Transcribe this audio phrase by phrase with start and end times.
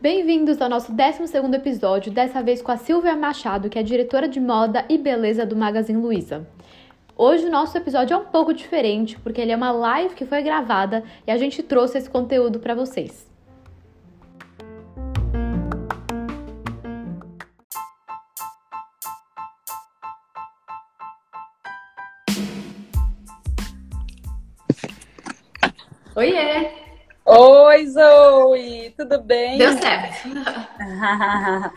[0.00, 4.40] Bem-vindos ao nosso 12 episódio, dessa vez com a Silvia Machado, que é diretora de
[4.40, 6.48] moda e beleza do Magazine Luiza.
[7.16, 10.42] Hoje o nosso episódio é um pouco diferente, porque ele é uma live que foi
[10.42, 13.31] gravada e a gente trouxe esse conteúdo para vocês.
[27.72, 28.94] Oi, Zoe!
[28.98, 29.56] Tudo bem?
[29.56, 30.28] Deu certo.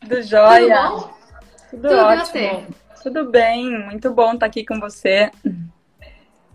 [0.00, 0.88] Tudo jóia?
[0.88, 1.14] Tudo bom?
[1.68, 2.66] Tudo, Tudo ótimo.
[3.02, 5.30] Tudo bem, muito bom estar aqui com você.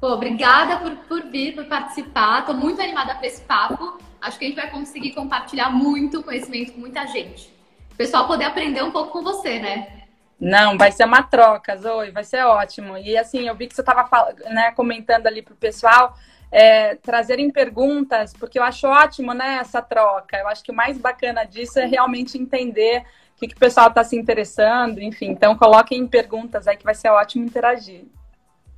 [0.01, 2.47] Pô, obrigada por, por vir, por participar.
[2.47, 3.99] Tô muito animada para esse papo.
[4.19, 7.53] Acho que a gente vai conseguir compartilhar muito conhecimento com muita gente.
[7.91, 10.05] O pessoal poder aprender um pouco com você, né?
[10.39, 12.97] Não, vai ser uma troca, Zoe, vai ser ótimo.
[12.97, 14.09] E assim, eu vi que você estava
[14.49, 16.17] né, comentando ali pro pessoal.
[16.51, 20.37] É, trazerem perguntas, porque eu acho ótimo né, essa troca.
[20.37, 23.03] Eu acho que o mais bacana disso é realmente entender
[23.35, 25.27] o que, que o pessoal está se interessando, enfim.
[25.27, 28.05] Então, coloquem perguntas aí que vai ser ótimo interagir.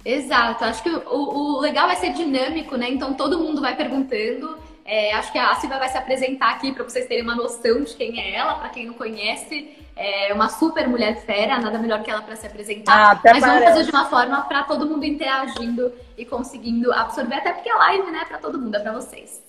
[0.03, 2.89] Exato, acho que o, o legal vai ser dinâmico, né?
[2.89, 4.57] Então todo mundo vai perguntando.
[4.91, 7.93] É, acho que a Silvia vai se apresentar aqui para vocês terem uma noção de
[7.93, 9.77] quem é ela, para quem não conhece.
[9.95, 13.11] É uma super mulher fera, nada melhor que ela para se apresentar.
[13.11, 13.65] Ah, Mas vamos parece.
[13.65, 18.09] fazer de uma forma para todo mundo interagindo e conseguindo absorver, até porque a live,
[18.09, 19.43] né, para todo mundo, é para vocês.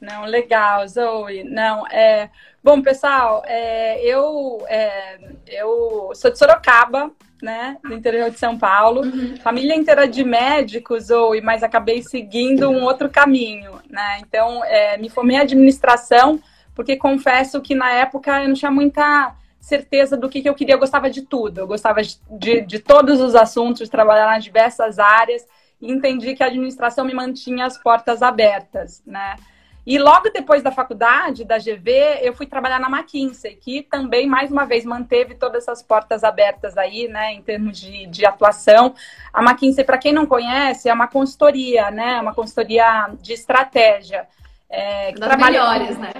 [0.00, 1.42] Não, legal, Zoe.
[1.42, 2.30] Não, é.
[2.62, 5.18] Bom, pessoal, é, eu, é,
[5.48, 7.10] eu sou de Sorocaba,
[7.42, 7.76] né?
[7.82, 9.02] Do interior de São Paulo.
[9.42, 14.18] Família inteira de médicos, Zoe, mas acabei seguindo um outro caminho, né?
[14.20, 16.40] Então, é, me formei em administração,
[16.74, 20.74] porque confesso que na época eu não tinha muita certeza do que, que eu queria,
[20.74, 21.58] eu gostava de tudo.
[21.58, 25.46] Eu gostava de, de, de todos os assuntos, de trabalhar nas diversas áreas,
[25.80, 29.36] e entendi que a administração me mantinha as portas abertas, né?
[29.86, 34.50] E logo depois da faculdade, da GV, eu fui trabalhar na McKinsey, que também, mais
[34.50, 38.94] uma vez, manteve todas essas portas abertas aí, né, em termos de, de atuação.
[39.32, 44.28] A McKinsey, para quem não conhece, é uma consultoria, né, uma consultoria de estratégia.
[44.68, 46.12] É, Das trabalha melhores, né?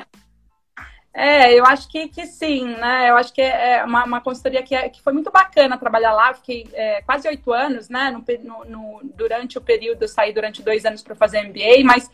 [1.13, 3.11] é, eu acho que, que sim, né?
[3.11, 6.31] Eu acho que é uma, uma consultoria que, é- que foi muito bacana trabalhar lá.
[6.31, 8.11] Eu Fiquei é, quase oito anos, né?
[8.43, 12.09] No- no- durante o período, eu saí durante dois anos para fazer MBA, mas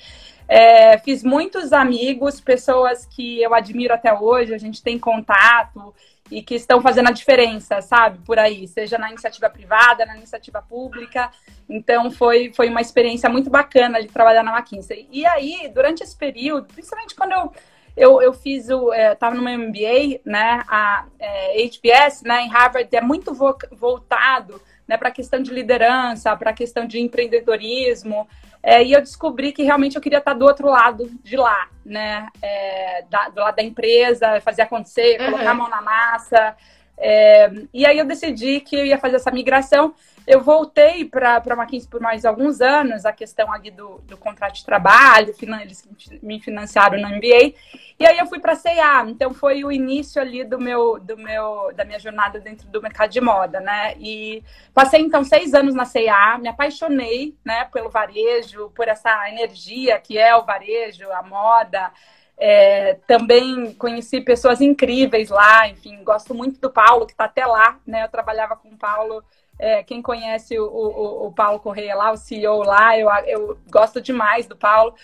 [0.48, 5.94] é, fiz muitos amigos, pessoas que eu admiro até hoje, a gente tem contato
[6.30, 8.18] e que estão fazendo a diferença, sabe?
[8.24, 11.30] Por aí, seja na iniciativa privada, na iniciativa pública.
[11.68, 15.08] Então, foi, foi uma experiência muito bacana de trabalhar na McKinsey.
[15.10, 17.52] E aí, durante esse período, principalmente quando eu
[17.96, 18.92] eu, eu fiz o.
[18.92, 20.62] Estava no meu MBA, né?
[20.68, 25.50] A é, HBS, né, em Harvard, é muito vo voltado né, para a questão de
[25.50, 28.28] liderança, para a questão de empreendedorismo.
[28.68, 32.26] É, e eu descobri que realmente eu queria estar do outro lado de lá, né?
[32.42, 35.26] É, da, do lado da empresa, fazer acontecer, Uhum.
[35.26, 36.56] colocar a mão na massa.
[36.98, 39.94] É, e aí eu decidi que eu ia fazer essa migração.
[40.26, 44.54] Eu voltei para a McKinsey por mais alguns anos, a questão ali do, do contrato
[44.54, 45.32] de trabalho,
[45.62, 45.88] eles
[46.20, 47.54] me financiaram no MBA.
[47.98, 51.16] E aí eu fui para a C&A, então foi o início ali do meu, do
[51.16, 53.94] meu, da minha jornada dentro do mercado de moda, né?
[53.98, 54.42] E
[54.74, 60.18] passei então seis anos na C&A, me apaixonei, né, pelo varejo, por essa energia que
[60.18, 61.92] é o varejo, a moda.
[62.38, 67.78] É, também conheci pessoas incríveis lá, enfim, gosto muito do Paulo, que está até lá,
[67.86, 68.04] né?
[68.04, 69.24] Eu trabalhava com o Paulo.
[69.58, 74.00] É, quem conhece o, o, o Paulo Correia lá, o CEO lá, eu, eu gosto
[74.00, 74.94] demais do Paulo.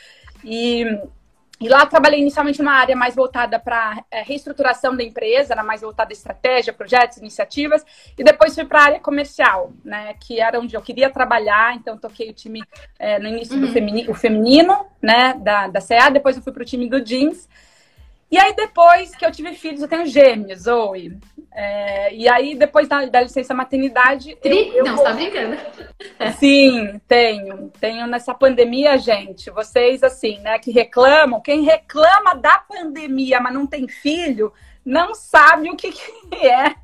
[0.45, 0.85] E
[1.63, 5.63] e lá eu trabalhei inicialmente numa área mais voltada para é, reestruturação da empresa, era
[5.63, 7.87] mais voltada a estratégia, projetos, iniciativas,
[8.19, 11.97] e depois fui para a área comercial, né, que era onde eu queria trabalhar, então
[11.97, 12.65] toquei o time
[12.99, 16.63] é, no início do femini o feminino, né, da, da CA, depois eu fui para
[16.63, 17.49] o time do jeans,
[18.29, 21.17] e aí depois que eu tive filhos, eu tenho gêmeos, Zoe,
[21.55, 24.37] é, e aí depois da, da licença maternidade...
[24.37, 24.69] Tri?
[24.69, 25.57] eu, eu não, você tá brincando.
[26.39, 27.71] Sim, tenho.
[27.81, 29.51] Tenho nessa pandemia, gente.
[29.51, 34.53] Vocês, assim, né, que reclamam, quem reclama da pandemia, mas não tem filho,
[34.85, 36.75] não sabe o que, que é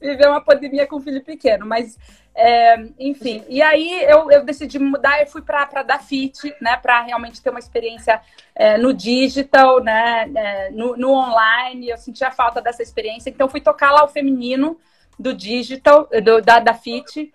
[0.00, 1.66] viver uma pandemia com filho pequeno.
[1.66, 1.98] Mas,
[2.34, 3.44] é, enfim.
[3.48, 7.50] E aí eu, eu decidi mudar e fui para a Dafit, né, para realmente ter
[7.50, 8.20] uma experiência
[8.54, 11.88] é, no digital, né, é, no, no online.
[11.88, 14.78] Eu sentia falta dessa experiência, então fui tocar lá o feminino
[15.18, 17.32] do digital, do, da Dafit.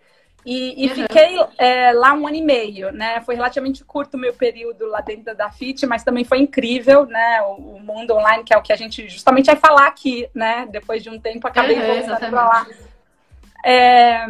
[0.50, 0.96] E, e Uhum.
[0.96, 3.20] fiquei é, lá um ano e meio, né?
[3.20, 7.42] Foi relativamente curto o meu período lá dentro da FIT, mas também foi incrível, né?
[7.42, 10.66] O, o mundo online, que é o que a gente justamente vai falar aqui, né?
[10.72, 12.68] Depois de um tempo, acabei Uhum, voltando para lá.
[13.66, 14.26] É,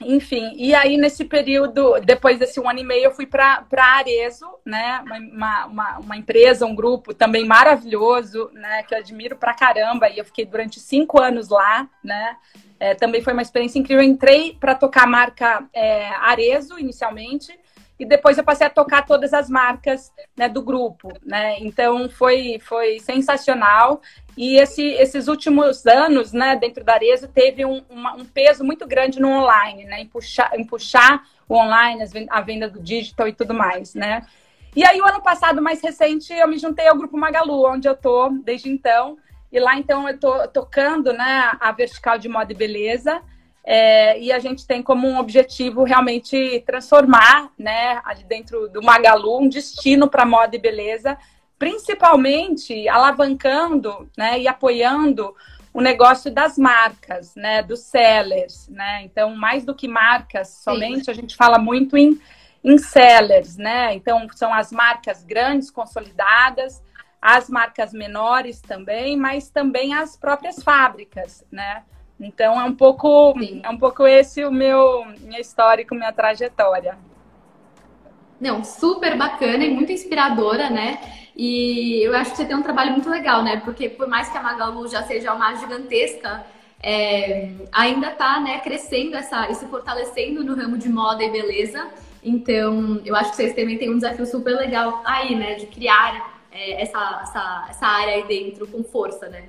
[0.00, 4.46] enfim, e aí nesse período, depois desse um ano e meio, eu fui para Arezo,
[4.64, 5.02] né?
[5.02, 8.82] Uma, uma, uma, empresa, um grupo também maravilhoso, né?
[8.82, 10.08] Que eu admiro pra caramba.
[10.08, 12.36] E eu fiquei durante cinco anos lá, né?
[12.80, 14.02] É, também foi uma experiência incrível.
[14.02, 17.56] Eu entrei para tocar a marca é, Arezo inicialmente
[17.98, 21.56] e depois eu passei a tocar todas as marcas né, do grupo, né?
[21.60, 24.02] Então foi, foi sensacional.
[24.36, 28.86] E esse, esses últimos anos, né, dentro da Arezo, teve um, uma, um peso muito
[28.86, 30.00] grande no online, né?
[30.00, 34.26] Em puxar, em puxar o online, a venda do digital e tudo mais, né?
[34.74, 37.94] E aí, o ano passado, mais recente, eu me juntei ao Grupo Magalu, onde eu
[37.94, 39.16] tô desde então.
[39.52, 43.22] E lá, então, eu tô tocando né, a vertical de moda e beleza.
[43.66, 49.40] É, e a gente tem como um objetivo realmente transformar, né, ali dentro do Magalu,
[49.40, 51.16] um destino para moda e beleza,
[51.58, 55.34] principalmente alavancando né, e apoiando
[55.72, 59.02] o negócio das marcas, né, dos sellers, né?
[59.02, 61.10] Então, mais do que marcas somente, Sim.
[61.10, 62.20] a gente fala muito em,
[62.62, 63.92] em sellers, né?
[63.92, 66.80] Então, são as marcas grandes, consolidadas,
[67.20, 71.82] as marcas menores também, mas também as próprias fábricas, né?
[72.18, 73.60] Então é um pouco Sim.
[73.64, 76.96] é um pouco esse o meu minha histórico, minha trajetória.
[78.40, 81.00] Não, super bacana e muito inspiradora, né?
[81.36, 83.60] E eu acho que você tem um trabalho muito legal, né?
[83.64, 86.44] Porque por mais que a Magalu já seja uma gigantesca,
[86.82, 91.88] é, ainda está né, crescendo essa, e se fortalecendo no ramo de moda e beleza.
[92.22, 95.54] Então, eu acho que vocês também têm um desafio super legal aí, né?
[95.54, 99.48] De criar é, essa, essa, essa área aí dentro com força, né?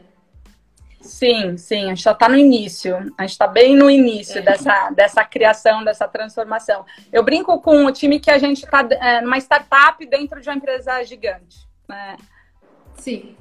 [1.05, 4.41] Sim, sim, a gente já está no início, a gente está bem no início é.
[4.41, 6.83] dessa, dessa criação, dessa transformação.
[7.13, 10.55] Eu brinco com o time que a gente está é, numa startup dentro de uma
[10.55, 11.57] empresa gigante.
[11.87, 12.17] Né?
[12.95, 13.35] Sim,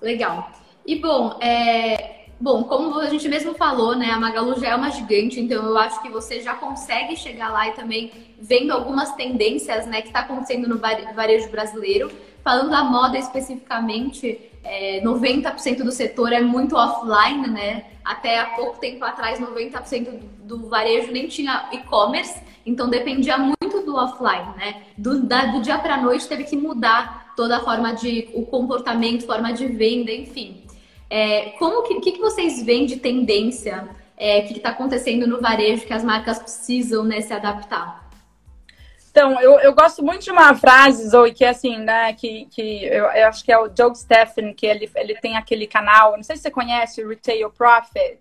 [0.00, 0.50] legal.
[0.86, 4.90] E bom, é, bom, como a gente mesmo falou, né, a Magalu já é uma
[4.90, 9.86] gigante, então eu acho que você já consegue chegar lá e também vendo algumas tendências,
[9.86, 12.10] né, que está acontecendo no varejo brasileiro.
[12.44, 17.84] Falando da moda especificamente, é, 90% do setor é muito offline, né?
[18.04, 23.82] Até há pouco tempo atrás, 90% do, do varejo nem tinha e-commerce, então dependia muito
[23.84, 24.82] do offline, né?
[24.96, 29.26] Do, da, do dia para noite teve que mudar toda a forma de o comportamento,
[29.26, 30.62] forma de venda, enfim.
[31.10, 33.88] É, como que, que, que vocês veem de tendência?
[34.16, 38.03] É, que está acontecendo no varejo que as marcas precisam né, se adaptar?
[39.14, 42.12] Então, eu, eu gosto muito de uma frase, Zoe, que é assim, né?
[42.14, 45.68] Que, que eu, eu acho que é o Joe Steffen, que ele, ele tem aquele
[45.68, 48.18] canal, não sei se você conhece, o Retail Profit.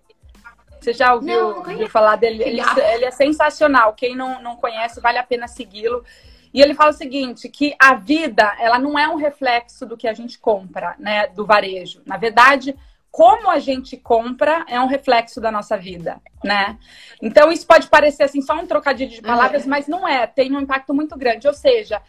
[0.79, 2.43] Você já ouviu, não, não ouviu falar dele?
[2.43, 2.61] Ele,
[2.93, 3.93] ele, é sensacional.
[3.93, 6.05] Quem não, não conhece, vale a pena segui-lo.
[6.53, 10.07] E ele fala o seguinte, que a vida, ela não é um reflexo do que
[10.07, 11.25] a gente compra, né?
[11.25, 12.03] Do varejo.
[12.05, 12.75] Na verdade,
[13.13, 16.79] como a gente compra é um reflexo da nossa vida, né?
[17.21, 19.69] Então isso pode parecer assim só um trocadilho de palavras, uhum.
[19.69, 20.25] mas não é.
[20.25, 21.47] Tem um impacto muito grande.
[21.47, 22.01] Ou seja,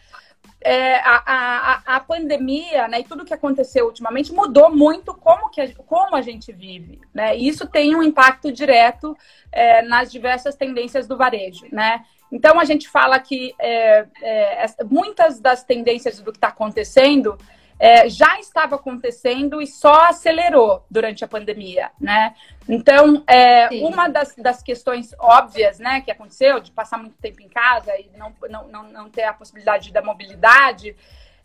[0.61, 5.61] é, a, a, a, pandemia, né, e tudo que aconteceu ultimamente mudou muito como, que
[5.61, 7.37] a, como a gente vive, né?
[7.37, 9.15] E isso tem um impacto direto
[9.51, 12.03] é, nas diversas tendências do varejo, né?
[12.31, 17.37] Então a gente fala que é, é muitas das tendências do que está acontecendo
[17.79, 22.33] é, já estava acontecendo e só acelerou durante a pandemia, né?
[22.67, 27.49] Então, é, uma das, das questões óbvias, né, que aconteceu, de passar muito tempo em
[27.49, 30.95] casa e não, não, não, não ter a possibilidade da mobilidade,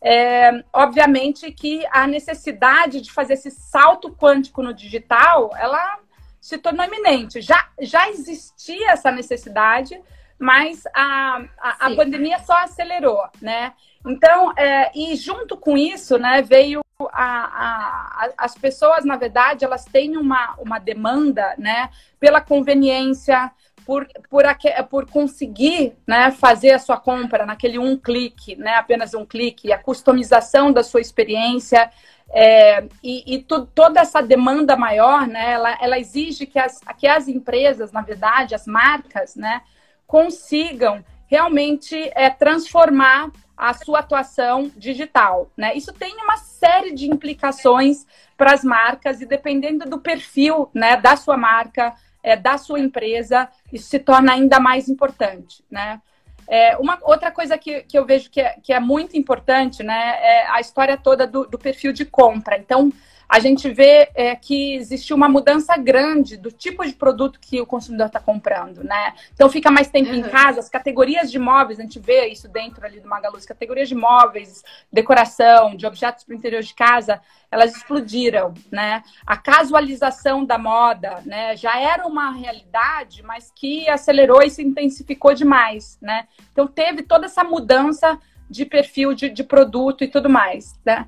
[0.03, 5.99] é, obviamente que a necessidade de fazer esse salto quântico no digital, ela
[6.41, 7.43] se tornou iminente.
[7.43, 10.01] Já, já existia essa necessidade,
[10.39, 13.75] mas a, a, a pandemia só acelerou, né?
[14.07, 16.81] Então, é, e junto com isso, né, veio
[17.13, 23.51] a, a, as pessoas, na verdade, elas têm uma, uma demanda, né, pela conveniência,
[23.85, 24.45] por, por,
[24.89, 29.79] por conseguir né, fazer a sua compra naquele um clique, né, apenas um clique, a
[29.79, 31.91] customização da sua experiência.
[32.33, 37.27] É, e, e toda essa demanda maior, né, ela, ela exige que as, que as
[37.29, 39.63] empresas, na verdade, as marcas, né,
[40.07, 43.31] consigam realmente é, transformar
[43.61, 45.51] a sua atuação digital.
[45.55, 45.75] Né?
[45.75, 51.15] Isso tem uma série de implicações para as marcas e dependendo do perfil né, da
[51.15, 55.63] sua marca, é, da sua empresa, isso se torna ainda mais importante.
[55.71, 56.01] Né?
[56.49, 60.17] É, uma outra coisa que, que eu vejo que é, que é muito importante né,
[60.23, 62.57] é a história toda do, do perfil de compra.
[62.57, 62.91] Então,
[63.31, 67.67] a gente vê é, que existe uma mudança grande do tipo de produto que o
[67.67, 69.15] consumidor está comprando, né?
[69.33, 70.17] Então fica mais tempo uhum.
[70.17, 73.47] em casa, as categorias de móveis, a gente vê isso dentro ali do Magalu, as
[73.47, 77.21] categorias de móveis, decoração, de objetos para o interior de casa,
[77.53, 79.05] elas explodiram, né?
[79.25, 85.35] A casualização da moda, né, já era uma realidade, mas que acelerou e se intensificou
[85.35, 86.27] demais, né?
[86.51, 88.19] Então teve toda essa mudança
[88.49, 91.07] de perfil de, de produto e tudo mais, né?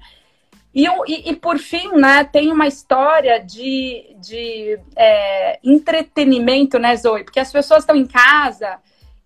[0.74, 0.86] E,
[1.30, 7.24] e, por fim, né, tem uma história de, de é, entretenimento, né, Zoe?
[7.24, 8.78] Porque as pessoas estão em casa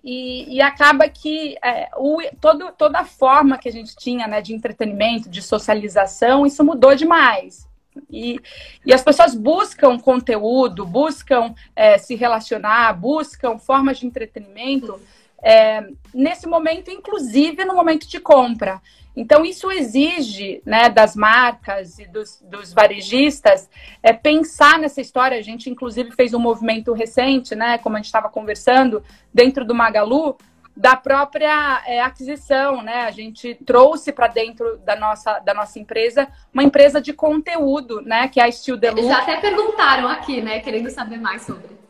[0.03, 4.43] e, e acaba que é, o, todo, toda a forma que a gente tinha né,
[4.43, 7.69] de entretenimento, de socialização, isso mudou demais.
[8.11, 8.41] E,
[8.85, 15.01] e as pessoas buscam conteúdo, buscam é, se relacionar, buscam formas de entretenimento
[15.43, 18.81] é, nesse momento, inclusive no momento de compra.
[19.17, 23.69] Então, isso exige né, das marcas e dos, dos, varejistas
[24.03, 25.39] é, pensar nessa história.
[25.39, 29.03] A gente, inclusive, fez um movimento recente, né, como a gente estava conversando,
[29.33, 30.37] dentro do Magalu,
[30.77, 32.83] da própria é, aquisição.
[32.83, 33.05] Né?
[33.05, 38.29] A gente trouxe para dentro da nossa, da nossa empresa uma empresa de conteúdo, né,
[38.29, 39.09] que é a Steel Deluxe.
[39.09, 41.86] Já até perguntaram aqui, né, querendo saber mais sobre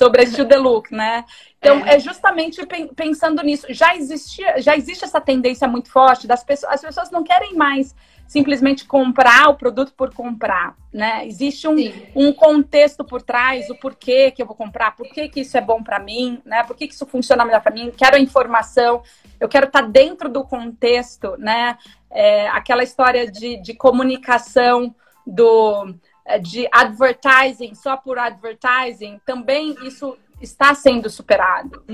[0.00, 1.26] sobre a the Look, né?
[1.58, 1.96] Então, é.
[1.96, 2.66] é, justamente
[2.96, 3.66] pensando nisso.
[3.68, 6.72] Já, existia, já existe essa tendência muito forte das pessoas.
[6.72, 7.94] As pessoas não querem mais
[8.26, 11.26] simplesmente comprar o produto por comprar, né?
[11.26, 11.76] Existe um,
[12.14, 15.60] um contexto por trás, o porquê que eu vou comprar, por que, que isso é
[15.60, 16.62] bom para mim, né?
[16.62, 17.92] Por que, que isso funciona melhor para mim?
[17.94, 19.02] Quero a informação,
[19.38, 21.76] eu quero estar tá dentro do contexto, né?
[22.10, 24.94] É, aquela história de, de comunicação
[25.26, 25.94] do
[26.42, 31.84] de advertising só por advertising, também isso está sendo superado.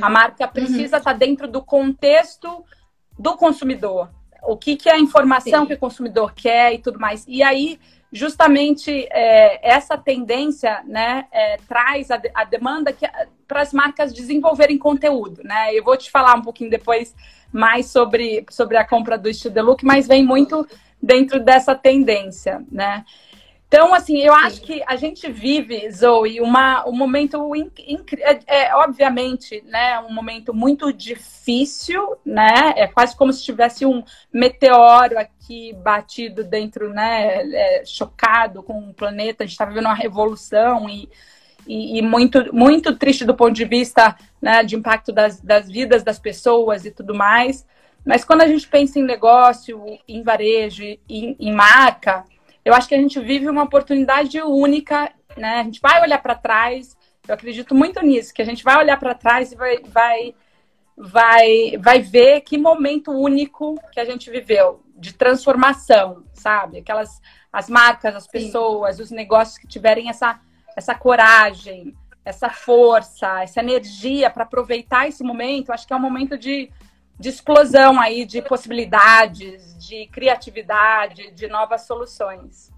[0.00, 0.98] A marca precisa uhum.
[0.98, 2.64] estar dentro do contexto
[3.18, 4.10] do consumidor.
[4.42, 5.66] O que, que é a informação Sim.
[5.66, 7.24] que o consumidor quer e tudo mais.
[7.26, 7.80] E aí,
[8.12, 12.94] justamente, é, essa tendência né, é, traz a, a demanda
[13.48, 15.42] para as marcas desenvolverem conteúdo.
[15.42, 15.74] Né?
[15.74, 17.14] Eu vou te falar um pouquinho depois
[17.52, 20.66] mais sobre, sobre a compra do Estilo Look, mas vem muito
[21.02, 22.64] dentro dessa tendência.
[22.70, 23.04] Né?
[23.68, 28.24] Então, assim, eu acho que a gente vive, Zoe, uma, um momento incrível.
[28.24, 32.74] É, é, obviamente, né, um momento muito difícil, né?
[32.76, 37.42] É quase como se tivesse um meteoro aqui batido dentro, né?
[37.52, 39.42] É, chocado com o planeta.
[39.42, 41.08] A gente está vivendo uma revolução e,
[41.66, 46.04] e, e, muito, muito triste do ponto de vista né, de impacto das, das vidas
[46.04, 47.66] das pessoas e tudo mais.
[48.04, 52.24] Mas quando a gente pensa em negócio, em varejo, em, em marca
[52.66, 55.60] eu acho que a gente vive uma oportunidade única, né?
[55.60, 56.96] A gente vai olhar para trás,
[57.28, 60.34] eu acredito muito nisso, que a gente vai olhar para trás e vai, vai,
[60.96, 66.78] vai, vai ver que momento único que a gente viveu de transformação, sabe?
[66.78, 67.20] Aquelas
[67.52, 69.02] as marcas, as pessoas, Sim.
[69.04, 70.40] os negócios que tiverem essa,
[70.76, 71.94] essa coragem,
[72.24, 76.68] essa força, essa energia para aproveitar esse momento, acho que é um momento de
[77.18, 82.72] de explosão aí de possibilidades, de criatividade, de novas soluções.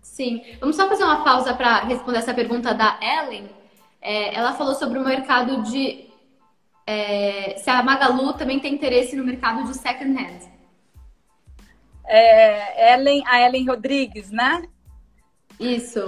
[0.00, 3.48] Sim, vamos só fazer uma pausa para responder essa pergunta da Ellen.
[4.00, 6.08] É, ela falou sobre o mercado de.
[6.86, 10.40] É, se a Magalu também tem interesse no mercado de second hand.
[12.06, 14.66] É, Ellen, a Ellen Rodrigues, né?
[15.60, 16.00] Isso.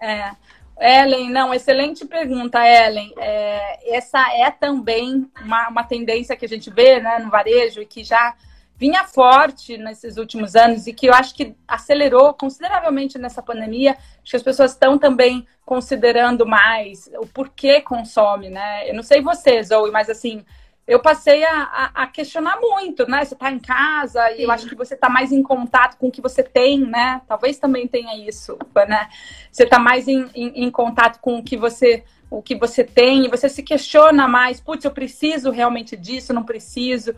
[0.00, 0.32] É.
[0.78, 3.12] Ellen, não, excelente pergunta, Ellen.
[3.16, 7.86] É, essa é também uma, uma tendência que a gente vê né, no varejo e
[7.86, 8.34] que já
[8.76, 13.92] vinha forte nesses últimos anos e que eu acho que acelerou consideravelmente nessa pandemia.
[13.92, 18.88] Acho que as pessoas estão também considerando mais o porquê consome, né?
[18.88, 20.44] Eu não sei vocês, Zoe, mas assim,
[20.86, 23.24] eu passei a, a, a, questionar muito, né?
[23.24, 24.34] Você está em casa Sim.
[24.38, 27.22] e eu acho que você está mais em contato com o que você tem, né?
[27.26, 29.08] Talvez também tenha isso, né?
[29.50, 33.24] Você está mais em, em, em, contato com o que você o que você tem
[33.24, 37.14] e você se questiona mais, putz, eu preciso realmente disso, não preciso.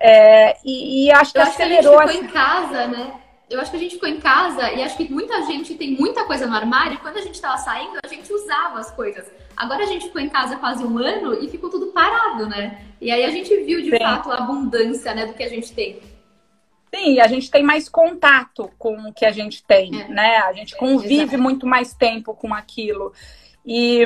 [0.00, 1.98] É, e, e, acho que eu acelerou.
[1.98, 3.12] Acho que a gente ficou em casa, né?
[3.50, 6.24] Eu acho que a gente ficou em casa e acho que muita gente tem muita
[6.24, 9.26] coisa no armário e quando a gente estava saindo, a gente usava as coisas.
[9.56, 12.82] Agora a gente ficou em casa quase um ano e ficou tudo parado, né?
[13.00, 13.98] E aí a gente viu de Sim.
[13.98, 16.00] fato a abundância né, do que a gente tem.
[16.94, 20.08] Sim, a gente tem mais contato com o que a gente tem, é.
[20.08, 20.36] né?
[20.38, 23.14] A gente convive muito mais tempo com aquilo.
[23.64, 24.04] E,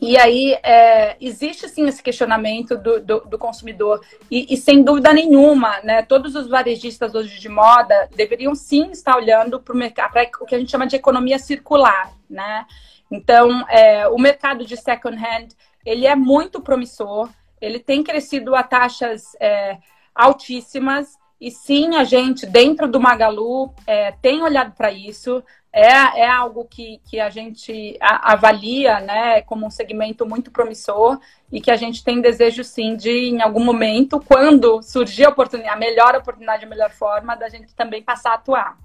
[0.00, 4.00] e aí é, existe sim esse questionamento do, do, do consumidor.
[4.30, 6.02] E, e, sem dúvida nenhuma, né?
[6.02, 10.46] Todos os varejistas hoje de moda deveriam sim estar olhando para o mercado, para o
[10.46, 12.66] que a gente chama de economia circular, né?
[13.10, 15.48] Então, é, o mercado de second hand
[15.84, 17.28] ele é muito promissor,
[17.60, 19.78] ele tem crescido a taxas é,
[20.14, 25.44] altíssimas E sim, a gente, dentro do Magalu, é, tem olhado para isso.
[25.70, 31.20] É, é algo que, que a gente avalia né, como um segmento muito promissor
[31.52, 35.74] e que a gente tem desejo, sim, de, em algum momento, quando surgir a oportunidade,
[35.74, 38.78] a melhor oportunidade, a melhor forma, da gente também passar a atuar.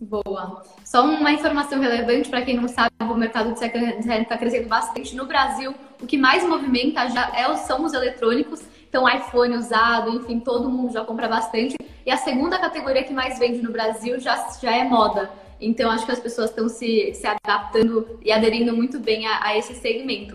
[0.00, 0.62] Boa.
[0.82, 4.66] Só uma informação relevante para quem não sabe, o mercado de second hand está crescendo
[4.66, 5.14] bastante.
[5.14, 8.62] No Brasil, o que mais movimenta já é, são os eletrônicos.
[8.88, 11.76] Então, iPhone usado, enfim, todo mundo já compra bastante.
[12.04, 15.30] E a segunda categoria que mais vende no Brasil já, já é moda.
[15.60, 19.58] Então, acho que as pessoas estão se, se adaptando e aderindo muito bem a, a
[19.58, 20.34] esse segmento.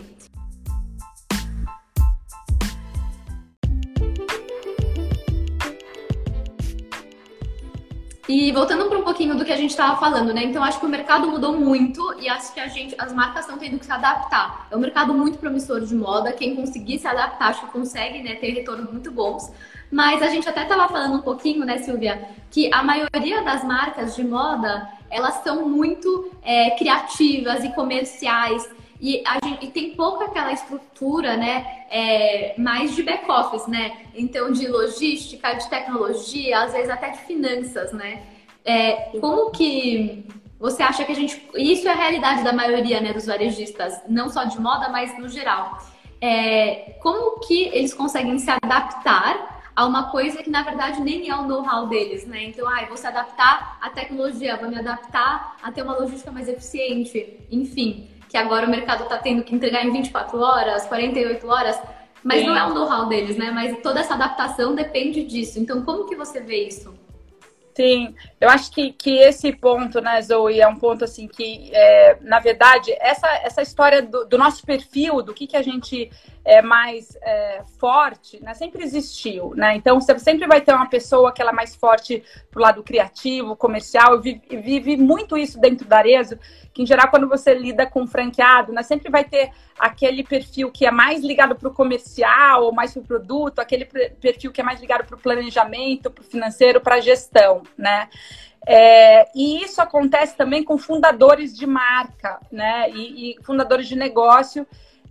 [8.28, 10.42] E voltando para um pouquinho do que a gente estava falando, né?
[10.42, 13.56] Então acho que o mercado mudou muito e acho que a gente, as marcas estão
[13.56, 14.66] tendo que se adaptar.
[14.68, 16.32] É um mercado muito promissor de moda.
[16.32, 19.52] Quem conseguir se adaptar, acho que consegue, né, ter retornos muito bons.
[19.92, 24.16] Mas a gente até estava falando um pouquinho, né, Silvia, que a maioria das marcas
[24.16, 28.68] de moda elas são muito é, criativas e comerciais.
[29.00, 33.98] E, gente, e, tem pouco aquela estrutura, né, é, mais de back-office, né?
[34.14, 38.22] Então, de logística, de tecnologia, às vezes até de finanças, né?
[38.64, 40.24] É, como que
[40.58, 41.40] você acha que a gente...
[41.54, 45.28] Isso é a realidade da maioria, né, dos varejistas, não só de moda, mas no
[45.28, 45.78] geral.
[46.20, 51.36] É, como que eles conseguem se adaptar a uma coisa que na verdade nem é
[51.36, 52.44] o know-how deles, né?
[52.44, 56.48] Então, ah, vou se adaptar à tecnologia, vou me adaptar a ter uma logística mais
[56.48, 61.80] eficiente, enfim que agora o mercado está tendo que entregar em 24 horas, 48 horas,
[62.22, 62.46] mas Sim.
[62.46, 63.50] não é o know-how deles, né?
[63.50, 65.60] Mas toda essa adaptação depende disso.
[65.60, 66.92] Então, como que você vê isso?
[67.76, 72.16] Sim, eu acho que, que esse ponto, né, Zoe, é um ponto assim que, é,
[72.22, 76.10] na verdade, essa, essa história do, do, nosso perfil, do que, que a gente
[76.46, 79.74] é mais é, forte, né, sempre existiu, né?
[79.74, 82.22] Então, você sempre vai ter uma pessoa que ela é mais forte
[82.52, 84.12] pro lado criativo, comercial.
[84.12, 86.38] Eu vivi, vivi muito isso dentro da Arezo,
[86.72, 90.86] que em geral, quando você lida com franqueado, né, sempre vai ter aquele perfil que
[90.86, 94.64] é mais ligado para o comercial ou mais para o produto, aquele perfil que é
[94.64, 98.08] mais ligado para o planejamento, para o financeiro, para a gestão, né?
[98.68, 102.88] É, e isso acontece também com fundadores de marca, né?
[102.90, 104.64] E, e fundadores de negócio.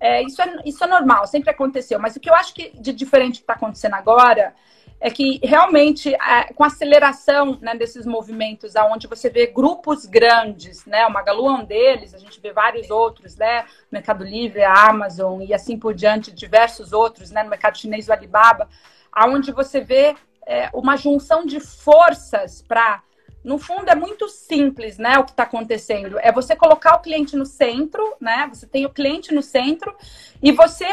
[0.05, 1.97] É, isso, é, isso é normal, sempre aconteceu.
[1.97, 4.53] Mas o que eu acho que de diferente que está acontecendo agora
[4.99, 10.85] é que realmente é, com a aceleração né, desses movimentos, aonde você vê grupos grandes,
[10.85, 14.89] né, o Magalu é um deles, a gente vê vários outros, né, Mercado Livre, a
[14.89, 18.69] Amazon e assim por diante, diversos outros, né, no mercado chinês, o Alibaba,
[19.11, 23.01] aonde você vê é, uma junção de forças para
[23.45, 26.17] no fundo é muito simples, né, o que está acontecendo.
[26.19, 28.49] É você colocar o cliente no centro, né?
[28.51, 29.95] Você tem o cliente no centro
[30.41, 30.87] e você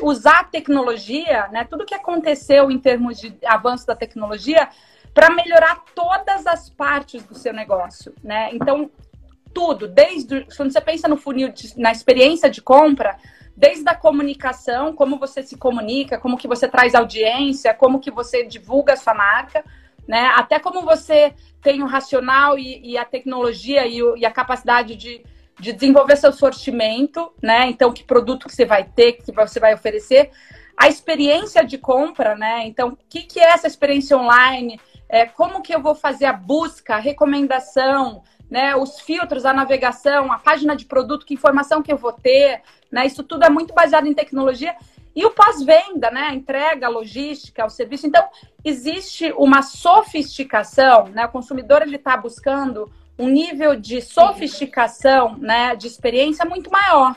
[0.00, 1.64] usar a tecnologia, né?
[1.64, 4.68] Tudo que aconteceu em termos de avanço da tecnologia
[5.12, 8.50] para melhorar todas as partes do seu negócio, né?
[8.54, 8.88] Então
[9.52, 13.16] tudo, desde quando você pensa no funil, de, na experiência de compra,
[13.56, 18.44] desde a comunicação, como você se comunica, como que você traz audiência, como que você
[18.44, 19.64] divulga a sua marca
[20.06, 20.32] né?
[20.34, 25.24] Até como você tem o racional e, e a tecnologia e, e, a capacidade de,
[25.58, 27.66] de desenvolver seu sortimento, né?
[27.66, 30.30] Então, que produto que você vai ter, que você vai oferecer.
[30.76, 32.66] A experiência de compra, né?
[32.66, 34.80] Então, o que, que é essa experiência online?
[35.08, 38.76] É, como que eu vou fazer a busca, a recomendação, né?
[38.76, 43.06] Os filtros, a navegação, a página de produto, que informação que eu vou ter, né?
[43.06, 44.74] Isso tudo é muito baseado em tecnologia
[45.16, 46.34] e o pós-venda, né?
[46.34, 48.06] Entrega, logística, o serviço.
[48.06, 48.22] Então,
[48.62, 51.24] existe uma sofisticação, né?
[51.24, 55.74] O consumidor ele está buscando um nível de sofisticação, né?
[55.74, 57.16] De experiência muito maior.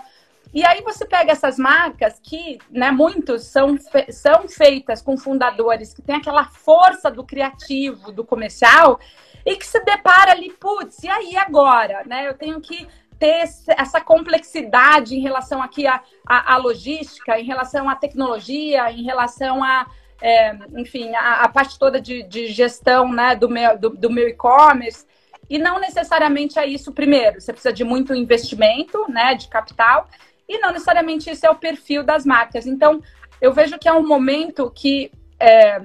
[0.54, 5.94] E aí você pega essas marcas que, né, muitos são, fe são feitas com fundadores
[5.94, 9.00] que têm aquela força do criativo, do comercial,
[9.46, 12.04] e que se depara ali, putz, e aí agora?
[12.04, 12.28] Né?
[12.28, 12.88] Eu tenho que
[13.20, 13.44] ter
[13.78, 19.62] essa complexidade em relação aqui à, à, à logística, em relação à tecnologia, em relação
[19.62, 19.86] a,
[20.22, 24.28] é, enfim, a, a, parte toda de, de gestão né, do meu, do, do meu
[24.30, 25.06] e-commerce.
[25.50, 27.42] E não necessariamente é isso primeiro.
[27.42, 30.08] Você precisa de muito investimento, né, de capital,
[30.48, 32.66] e não necessariamente isso é o perfil das marcas.
[32.66, 33.02] Então,
[33.42, 35.82] eu vejo que é um momento que é,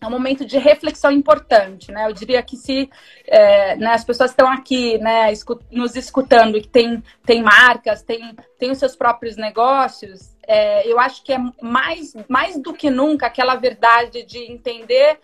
[0.00, 2.06] é um momento de reflexão importante, né?
[2.06, 2.90] Eu diria que se
[3.26, 5.32] é, né, as pessoas estão aqui, né,
[5.70, 10.98] nos escutando e que tem, tem marcas, tem, tem os seus próprios negócios, é, eu
[11.00, 15.18] acho que é mais, mais do que nunca aquela verdade de entender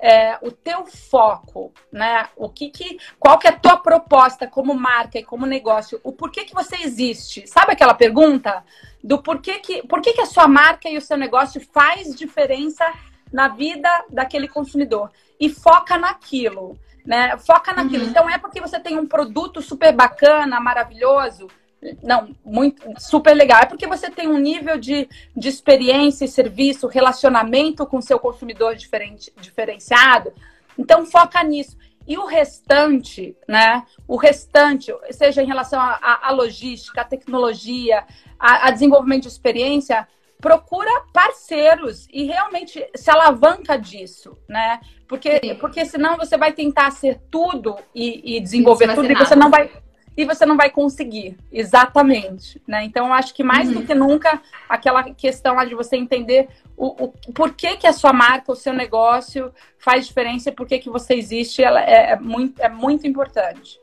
[0.00, 2.28] é, o teu foco, né?
[2.36, 6.00] O que, que qual que é a tua proposta como marca e como negócio?
[6.04, 7.46] O porquê que você existe?
[7.46, 8.64] Sabe aquela pergunta
[9.02, 12.84] do porquê que, porquê que a sua marca e o seu negócio faz diferença
[13.32, 17.36] na vida daquele consumidor e foca naquilo, né?
[17.38, 18.04] Foca naquilo.
[18.04, 18.10] Uhum.
[18.10, 21.48] Então é porque você tem um produto super bacana, maravilhoso,
[22.02, 23.60] não, muito super legal.
[23.62, 28.74] É porque você tem um nível de, de experiência e serviço, relacionamento com seu consumidor
[28.74, 30.32] diferente, diferenciado.
[30.76, 31.76] Então foca nisso.
[32.06, 33.84] E o restante, né?
[34.06, 38.04] O restante, seja em relação à logística, à tecnologia,
[38.38, 40.08] a, a desenvolvimento de experiência,
[40.40, 44.80] procura parceiros e realmente se alavanca disso, né?
[45.06, 49.50] Porque, porque senão você vai tentar ser tudo e, e desenvolver tudo e você não
[49.50, 49.70] vai
[50.18, 51.38] e você não vai conseguir.
[51.50, 52.60] Exatamente.
[52.66, 52.82] Né?
[52.82, 53.74] Então, eu acho que mais uhum.
[53.74, 57.92] do que nunca, aquela questão lá de você entender o, o por que, que a
[57.92, 62.10] sua marca, o seu negócio faz diferença e por que, que você existe, ela é,
[62.10, 63.78] é muito, é muito importante.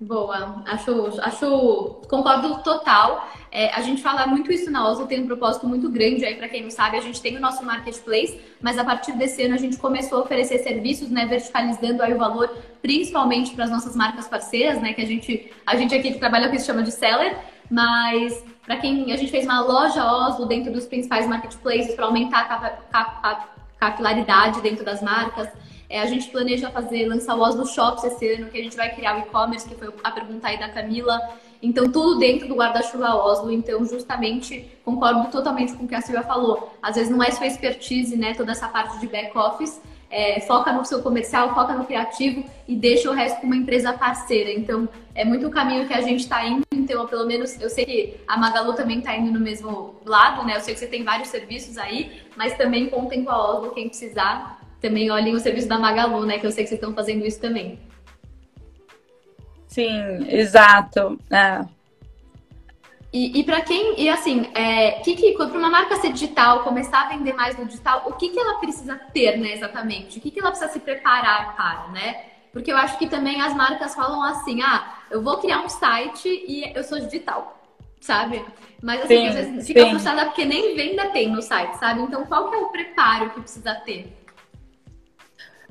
[0.00, 3.28] Boa, acho, acho, concordo total.
[3.50, 6.48] É, a gente fala muito isso na OSO, tem um propósito muito grande aí, para
[6.48, 9.58] quem não sabe, a gente tem o nosso marketplace, mas a partir desse ano a
[9.58, 12.50] gente começou a oferecer serviços, né, verticalizando aí o valor,
[12.82, 16.48] principalmente para as nossas marcas parceiras, né, que a gente, a gente aqui que trabalha
[16.48, 17.38] com isso chama de seller,
[17.70, 22.82] mas para quem a gente fez uma loja Oslo dentro dos principais marketplaces para aumentar
[22.92, 23.46] a
[23.78, 25.48] capilaridade dentro das marcas.
[25.88, 28.94] É, a gente planeja fazer, lançar o Oslo Shops esse ano, que a gente vai
[28.94, 31.20] criar o e-commerce, que foi a pergunta aí da Camila.
[31.62, 33.50] Então, tudo dentro do guarda-chuva Oslo.
[33.50, 36.74] Então, justamente, concordo totalmente com o que a Silvia falou.
[36.82, 39.80] Às vezes não é sua expertise, né, toda essa parte de back-office.
[40.10, 43.92] É, foca no seu comercial, foca no criativo e deixa o resto com uma empresa
[43.92, 44.52] parceira.
[44.52, 46.62] Então, é muito o caminho que a gente está indo.
[46.72, 50.56] Então, pelo menos, eu sei que a Magalu também está indo no mesmo lado, né?
[50.56, 53.88] Eu sei que você tem vários serviços aí, mas também contem com a Oslo quem
[53.88, 56.38] precisar também olhem o serviço da Magalu, né?
[56.38, 57.78] Que eu sei que vocês estão fazendo isso também.
[59.66, 61.18] Sim, exato.
[61.30, 61.64] É.
[63.10, 67.02] E, e para quem, e assim, é, que, que para uma marca ser digital, começar
[67.02, 70.18] a vender mais no digital, o que, que ela precisa ter, né, exatamente?
[70.18, 72.24] O que, que ela precisa se preparar para, né?
[72.52, 76.28] Porque eu acho que também as marcas falam assim, ah, eu vou criar um site
[76.28, 77.58] e eu sou digital,
[78.00, 78.44] sabe?
[78.82, 82.02] Mas assim, sim, às vezes fica frustrada porque nem venda tem no site, sabe?
[82.02, 84.23] Então, qual que é o preparo que precisa ter?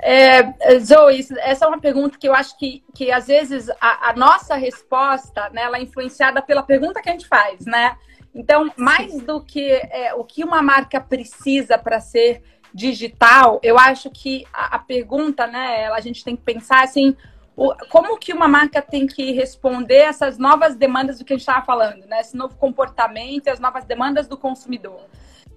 [0.06, 4.14] É, Zoe, essa é uma pergunta que eu acho que, que às vezes a, a,
[4.14, 7.96] nossa resposta, né, ela é influenciada pela pergunta que a gente faz, né?
[8.36, 14.10] Então, mais do que é, o que uma marca precisa para ser digital, eu acho
[14.10, 17.16] que a, a, pergunta, né, a gente tem que pensar assim,
[17.56, 21.48] o, como que uma marca tem que responder essas novas demandas do que a gente
[21.48, 22.20] estava falando, né?
[22.20, 25.00] Esse novo comportamento e as novas demandas do consumidor.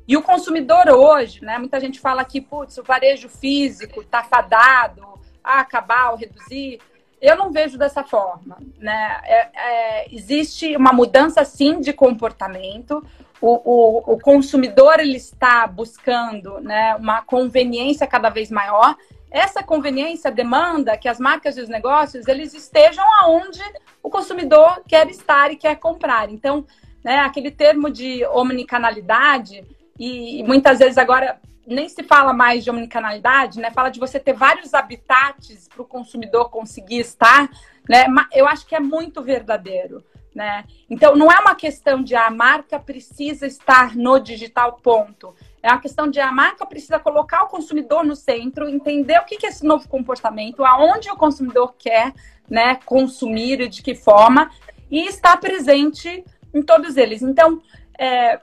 [0.09, 1.59] E o consumidor hoje, né?
[1.59, 5.05] Muita gente fala que, putz, o varejo físico está fadado
[5.43, 6.81] a acabar ou reduzir.
[7.21, 9.21] Eu não vejo dessa forma, né?
[9.25, 13.05] É, é, existe uma mudança, sim, de comportamento.
[13.41, 18.97] O, o, o, consumidor ele está buscando né, uma conveniência cada vez maior.
[19.31, 23.63] Essa conveniência demanda que as marcas e os negócios eles estejam aonde
[24.03, 26.31] o consumidor quer estar e quer comprar.
[26.31, 26.65] Então,
[27.05, 29.63] né, aquele termo de omnicanalidade,
[29.99, 33.71] e, muitas vezes agora nem se fala mais de omnicanalidade, né?
[33.73, 37.51] Fala de você ter vários habitats para o consumidor conseguir estar,
[37.89, 38.07] né?
[38.33, 40.65] Eu acho que é muito verdadeiro, né?
[40.89, 45.35] Então não é uma questão de a marca precisa estar no digital ponto.
[45.61, 49.45] É uma questão de a marca precisa colocar o consumidor no centro, entender o que
[49.45, 52.15] é esse novo comportamento, aonde o consumidor quer,
[52.49, 54.49] né, consumir e de que forma,
[54.89, 57.21] e estar presente em todos eles.
[57.23, 57.61] Então,
[57.99, 58.39] é,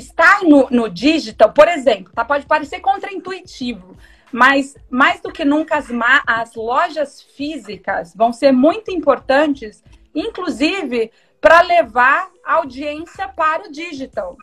[0.00, 2.24] estar no, no digital, por exemplo, tá?
[2.24, 3.96] pode parecer contraintuitivo,
[4.32, 5.88] mas mais do que nunca as,
[6.26, 9.82] as lojas físicas vão ser muito importantes,
[10.14, 14.36] inclusive para levar a audiência para o digital.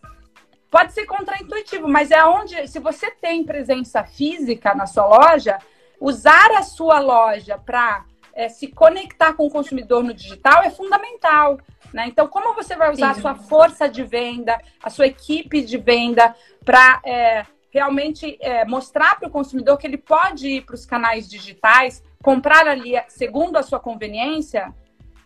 [0.70, 5.58] Pode ser contraintuitivo, mas é onde, se você tem presença física na sua loja,
[6.00, 8.04] usar a sua loja para
[8.38, 11.58] é, se conectar com o consumidor no digital é fundamental.
[11.92, 12.06] Né?
[12.08, 13.20] Então, como você vai usar Sim.
[13.20, 19.18] a sua força de venda, a sua equipe de venda para é, realmente é, mostrar
[19.18, 23.64] para o consumidor que ele pode ir para os canais digitais, comprar ali segundo a
[23.64, 24.72] sua conveniência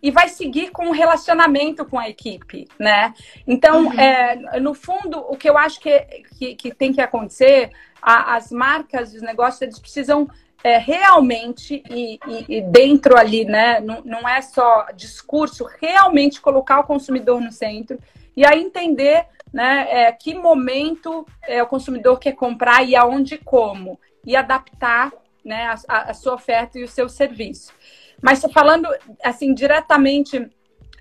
[0.02, 3.14] e vai seguir com o um relacionamento com a equipe, né?
[3.46, 4.00] Então, uhum.
[4.00, 6.00] é, no fundo, o que eu acho que,
[6.40, 7.72] que, que tem que acontecer,
[8.02, 10.28] a, as marcas, os negócios, eles precisam
[10.64, 16.80] é, realmente, e, e, e, dentro ali, né, não, não é só discurso, realmente colocar
[16.80, 18.00] o consumidor no centro
[18.36, 23.40] e aí entender né, é, que momento é, o consumidor quer comprar e aonde e
[23.40, 25.12] como, e adaptar
[25.44, 27.74] né, a, a sua oferta e o seu serviço.
[28.22, 28.88] Mas falando
[29.24, 30.48] assim diretamente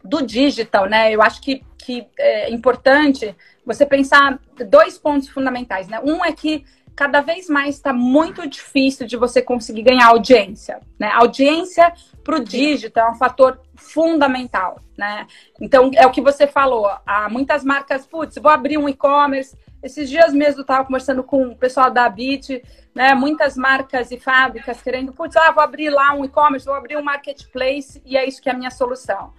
[0.02, 1.14] do digital, né?
[1.14, 6.00] Eu acho que, que é importante você pensar dois pontos fundamentais, né?
[6.02, 10.80] Um é que cada vez mais está muito difícil de você conseguir ganhar audiência.
[10.98, 11.10] Né?
[11.12, 14.80] audiência para o digital é um fator fundamental.
[14.96, 15.26] Né?
[15.60, 16.90] Então, é o que você falou.
[17.06, 19.56] Há muitas marcas, putz, vou abrir um e-commerce.
[19.82, 22.62] Esses dias mesmo eu estava conversando com o pessoal da Bit,
[22.94, 23.14] né?
[23.14, 27.02] Muitas marcas e fábricas querendo, putz, ah, vou abrir lá um e-commerce, vou abrir um
[27.02, 29.32] marketplace e é isso que é a minha solução.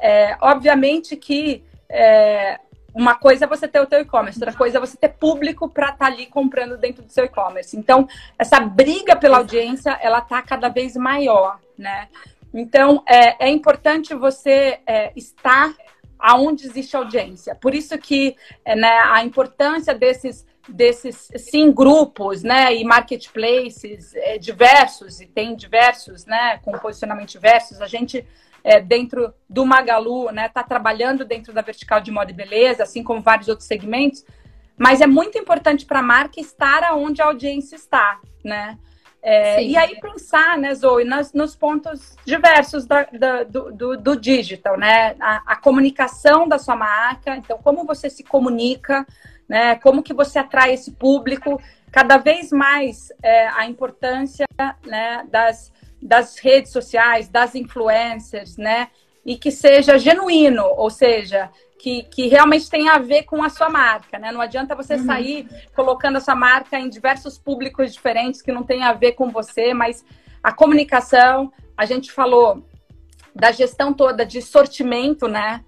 [0.00, 2.58] É, obviamente que é,
[2.96, 5.90] uma coisa é você ter o teu e-commerce, outra coisa é você ter público para
[5.90, 7.76] estar tá ali comprando dentro do seu e-commerce.
[7.76, 12.08] Então, essa briga pela audiência, ela está cada vez maior, né?
[12.54, 15.74] Então, é, é importante você é, estar
[16.18, 17.54] aonde existe audiência.
[17.54, 24.36] Por isso que é, né, a importância desses desses sim grupos, né, e marketplaces é,
[24.36, 27.80] diversos e tem diversos, né, com posicionamento diversos.
[27.80, 28.26] A gente
[28.66, 33.00] é, dentro do Magalu, né, está trabalhando dentro da vertical de moda e beleza, assim
[33.00, 34.24] como vários outros segmentos,
[34.76, 38.76] mas é muito importante para a marca estar aonde a audiência está, né?
[39.22, 44.16] É, e aí pensar, né, Zoe, nas, nos pontos diversos da, da, do, do, do,
[44.16, 45.16] digital, né?
[45.20, 49.06] A, a, comunicação da sua marca, então como você se comunica,
[49.48, 49.76] né?
[49.76, 51.60] Como que você atrai esse público,
[51.92, 54.46] cada vez mais é, a importância
[54.84, 55.72] né, das
[56.06, 58.88] das redes sociais, das influencers, né?
[59.24, 63.68] E que seja genuíno, ou seja, que, que realmente tenha a ver com a sua
[63.68, 64.30] marca, né?
[64.30, 65.04] Não adianta você uhum.
[65.04, 69.30] sair colocando a sua marca em diversos públicos diferentes que não tem a ver com
[69.30, 70.04] você, mas
[70.42, 72.64] a comunicação, a gente falou
[73.34, 75.64] da gestão toda de sortimento, né?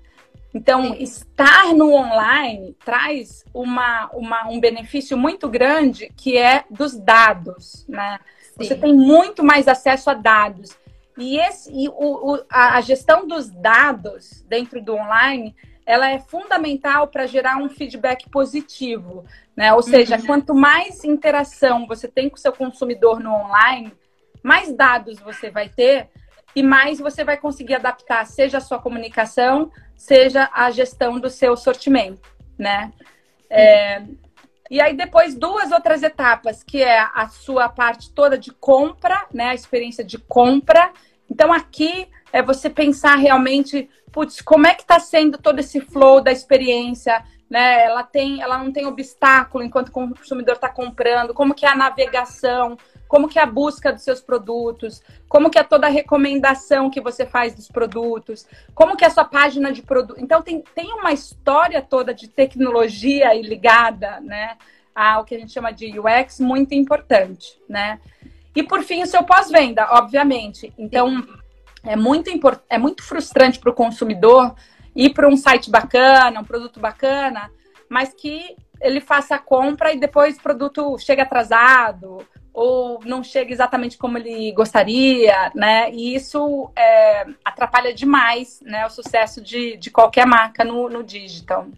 [0.54, 1.02] Então, Sim.
[1.02, 8.18] estar no online traz uma, uma, um benefício muito grande que é dos dados, né?
[8.58, 10.76] Você tem muito mais acesso a dados.
[11.16, 17.08] E, esse, e o, o, a gestão dos dados dentro do online, ela é fundamental
[17.08, 19.24] para gerar um feedback positivo,
[19.56, 19.72] né?
[19.72, 20.26] Ou seja, uhum.
[20.26, 23.92] quanto mais interação você tem com o seu consumidor no online,
[24.42, 26.08] mais dados você vai ter
[26.54, 31.56] e mais você vai conseguir adaptar, seja a sua comunicação, seja a gestão do seu
[31.56, 32.92] sortimento, né?
[33.50, 34.02] É,
[34.70, 39.50] e aí depois duas outras etapas, que é a sua parte toda de compra, né,
[39.50, 40.90] a experiência de compra.
[41.30, 46.20] Então aqui é você pensar realmente, putz, como é que está sendo todo esse flow
[46.20, 47.84] da experiência, né?
[47.84, 51.76] Ela tem, ela não tem obstáculo enquanto o consumidor está comprando, como que é a
[51.76, 52.76] navegação,
[53.08, 57.00] como que é a busca dos seus produtos, como que é toda a recomendação que
[57.00, 60.20] você faz dos produtos, como que é a sua página de produto.
[60.20, 64.56] Então tem, tem uma história toda de tecnologia e ligada, né,
[64.94, 67.98] ao que a gente chama de UX muito importante, né?
[68.54, 70.72] E por fim o seu pós-venda, obviamente.
[70.76, 71.24] Então
[71.84, 72.28] é muito
[72.68, 74.54] é muito frustrante para o consumidor
[74.94, 77.50] ir para um site bacana, um produto bacana,
[77.88, 83.52] mas que ele faça a compra e depois o produto chega atrasado ou não chega
[83.52, 85.92] exatamente como ele gostaria, né?
[85.92, 91.68] E isso é, atrapalha demais né, o sucesso de, de qualquer marca no, no digital.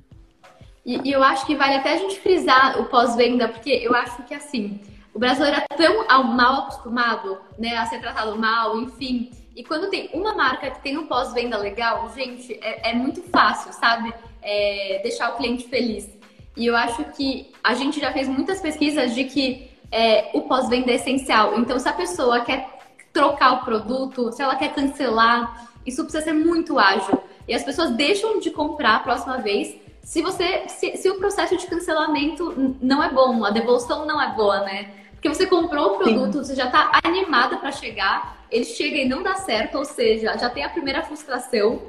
[0.84, 4.22] E, e, eu acho que vale até a gente frisar o pós-venda, porque eu acho
[4.22, 4.80] que assim,
[5.12, 9.30] o brasileiro é tão mal acostumado né, a ser tratado mal, enfim.
[9.54, 13.72] E quando tem uma marca que tem um pós-venda legal, gente, é, é muito fácil,
[13.72, 14.12] sabe?
[14.42, 16.08] É, deixar o cliente feliz.
[16.56, 20.90] E eu acho que a gente já fez muitas pesquisas de que é, o pós-venda
[20.90, 21.58] é essencial.
[21.58, 22.68] Então, se a pessoa quer
[23.12, 27.20] trocar o produto, se ela quer cancelar, isso precisa ser muito ágil.
[27.48, 31.56] E as pessoas deixam de comprar a próxima vez se você se, se o processo
[31.56, 34.90] de cancelamento não é bom, a devolução não é boa, né?
[35.12, 36.44] Porque você comprou o produto, Sim.
[36.44, 40.50] você já está animada para chegar, ele chega e não dá certo, ou seja, já
[40.50, 41.82] tem a primeira frustração.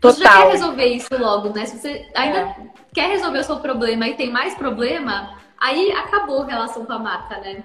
[0.00, 0.12] Total.
[0.12, 1.64] Você já quer resolver isso logo, né?
[1.64, 2.56] Se você ainda é.
[2.92, 6.98] quer resolver o seu problema e tem mais problema, aí acabou a relação com a
[6.98, 7.62] marca, né?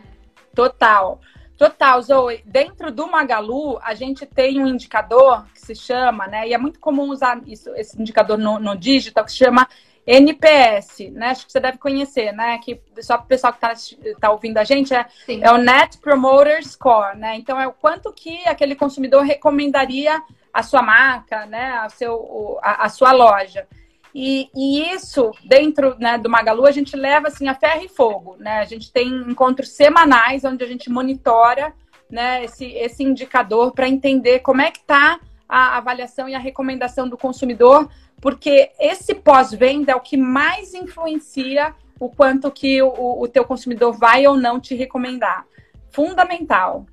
[0.54, 1.20] Total.
[1.58, 2.44] Total, Zoe.
[2.46, 6.48] Dentro do Magalu, a gente tem um indicador que se chama, né?
[6.48, 9.68] E é muito comum usar isso, esse indicador no, no digital, que se chama
[10.08, 11.32] NPS, né?
[11.32, 12.58] Acho que você deve conhecer, né?
[12.60, 13.74] Que só para o pessoal que está
[14.22, 17.36] tá ouvindo a gente é, é o Net Promoter Score, né?
[17.36, 21.74] Então é o quanto que aquele consumidor recomendaria a sua marca, né?
[21.74, 23.68] A, seu, a, a sua loja.
[24.16, 28.36] E, e, isso, dentro né, do Magalu, a gente leva assim, a ferro e fogo.
[28.40, 28.60] Né?
[28.60, 31.72] A gente tem encontros semanais onde a gente monitora
[32.10, 37.08] né, esse, esse indicador para entender como é que está a avaliação e a recomendação
[37.08, 37.90] do consumidor,
[38.22, 43.98] porque esse pós-venda é o que mais influencia o quanto que o, o teu consumidor
[43.98, 45.46] vai ou não te recomendar.
[45.90, 46.86] Fundamental.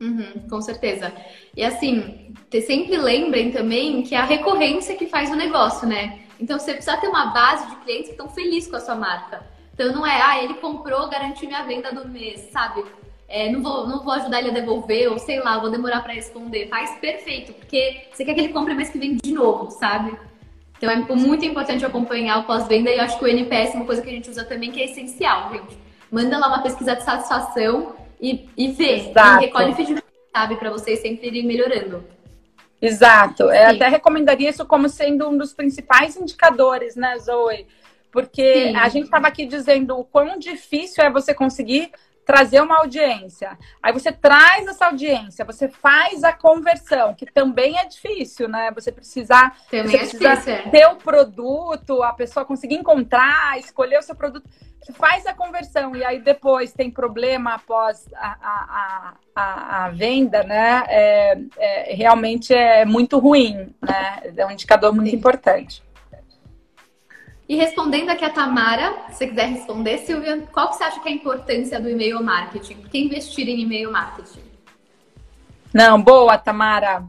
[0.00, 1.12] Uhum, com certeza.
[1.56, 2.32] E assim,
[2.64, 6.20] sempre lembrem também que é a recorrência que faz o negócio, né?
[6.38, 9.44] Então você precisa ter uma base de clientes que estão felizes com a sua marca.
[9.74, 12.84] Então não é, ah, ele comprou, garantiu minha venda do mês, sabe?
[13.28, 16.14] É, não, vou, não vou ajudar ele a devolver, ou sei lá, vou demorar para
[16.14, 16.68] responder.
[16.68, 20.16] Faz perfeito, porque você quer que ele compre mês que vem de novo, sabe?
[20.78, 23.84] Então é muito importante acompanhar o pós-venda e eu acho que o NPS é uma
[23.84, 25.76] coisa que a gente usa também que é essencial, gente.
[26.10, 29.10] Manda lá uma pesquisa de satisfação e, e vê.
[29.10, 29.42] Exato.
[29.42, 30.56] E recolhe feedback, sabe?
[30.56, 32.04] Para vocês sempre irem melhorando.
[32.80, 33.50] Exato.
[33.50, 37.66] É, até recomendaria isso como sendo um dos principais indicadores, né, Zoe?
[38.10, 38.76] Porque Sim.
[38.76, 41.90] a gente estava aqui dizendo o quão difícil é você conseguir
[42.28, 43.56] trazer uma audiência.
[43.82, 48.70] Aí você traz essa audiência, você faz a conversão, que também é difícil, né?
[48.74, 50.68] Você precisar, também você é precisa difícil, é.
[50.68, 54.46] ter o produto, a pessoa conseguir encontrar, escolher o seu produto.
[54.78, 60.42] Você faz a conversão e aí depois tem problema após a, a, a, a venda,
[60.42, 60.84] né?
[60.86, 64.34] É, é, realmente é muito ruim, né?
[64.36, 65.16] É um indicador muito Sim.
[65.16, 65.82] importante.
[67.48, 71.08] E respondendo aqui a Tamara, se você quiser responder, Silvia, qual que você acha que
[71.08, 72.74] é a importância do e-mail marketing?
[72.74, 74.42] Por que investir em e-mail marketing?
[75.72, 77.04] Não, boa, Tamara.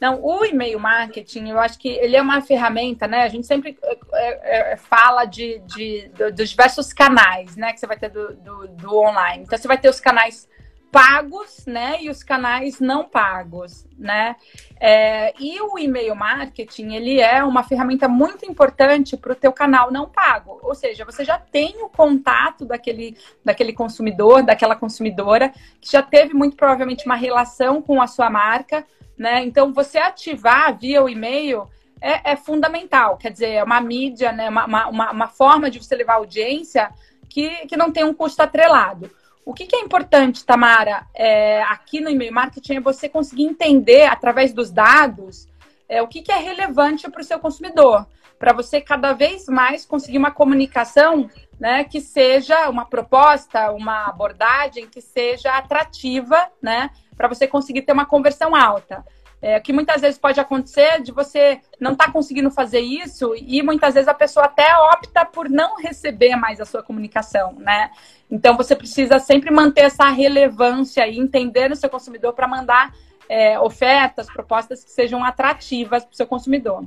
[0.00, 3.22] Não, o e-mail marketing, eu acho que ele é uma ferramenta, né?
[3.22, 7.72] A gente sempre é, é, é fala de, de, de, dos diversos canais, né?
[7.72, 9.44] Que você vai ter do, do, do online.
[9.44, 10.48] Então, você vai ter os canais
[10.90, 14.36] pagos, né, e os canais não pagos, né?
[14.80, 19.90] É, e o e-mail marketing ele é uma ferramenta muito importante para o teu canal
[19.92, 25.92] não pago, ou seja, você já tem o contato daquele, daquele consumidor, daquela consumidora que
[25.92, 28.84] já teve muito provavelmente uma relação com a sua marca,
[29.16, 29.44] né?
[29.44, 31.68] Então você ativar via o e-mail
[32.00, 35.94] é, é fundamental, quer dizer, é uma mídia, né, uma, uma, uma forma de você
[35.96, 36.90] levar audiência
[37.28, 39.10] que, que não tem um custo atrelado.
[39.44, 44.04] O que, que é importante, Tamara, é, aqui no e-mail marketing é você conseguir entender,
[44.04, 45.48] através dos dados,
[45.88, 48.06] é, o que, que é relevante para o seu consumidor,
[48.38, 54.86] para você cada vez mais conseguir uma comunicação né, que seja uma proposta, uma abordagem
[54.86, 59.04] que seja atrativa, né, para você conseguir ter uma conversão alta.
[59.40, 63.62] É, que muitas vezes pode acontecer de você não estar tá conseguindo fazer isso e
[63.62, 67.90] muitas vezes a pessoa até opta por não receber mais a sua comunicação, né?
[68.28, 72.92] Então você precisa sempre manter essa relevância e entender o seu consumidor para mandar
[73.28, 76.84] é, ofertas, propostas que sejam atrativas para o seu consumidor.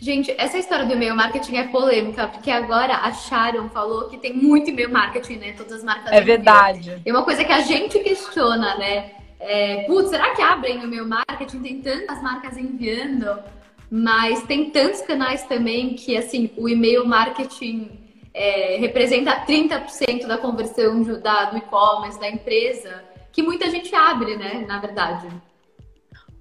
[0.00, 4.32] Gente, essa história do e-mail marketing é polêmica, porque agora a Sharon falou que tem
[4.32, 5.52] muito e-mail marketing, né?
[5.52, 6.10] Todas as marcas.
[6.10, 7.02] É verdade.
[7.04, 9.19] E uma coisa que a gente questiona, né?
[9.40, 11.62] É, putz, será que abrem o meu marketing?
[11.62, 13.42] Tem tantas marcas enviando,
[13.90, 17.90] mas tem tantos canais também que, assim, o e-mail marketing
[18.34, 24.36] é, representa 30% da conversão de, da, do e-commerce, da empresa, que muita gente abre,
[24.36, 25.26] né, na verdade.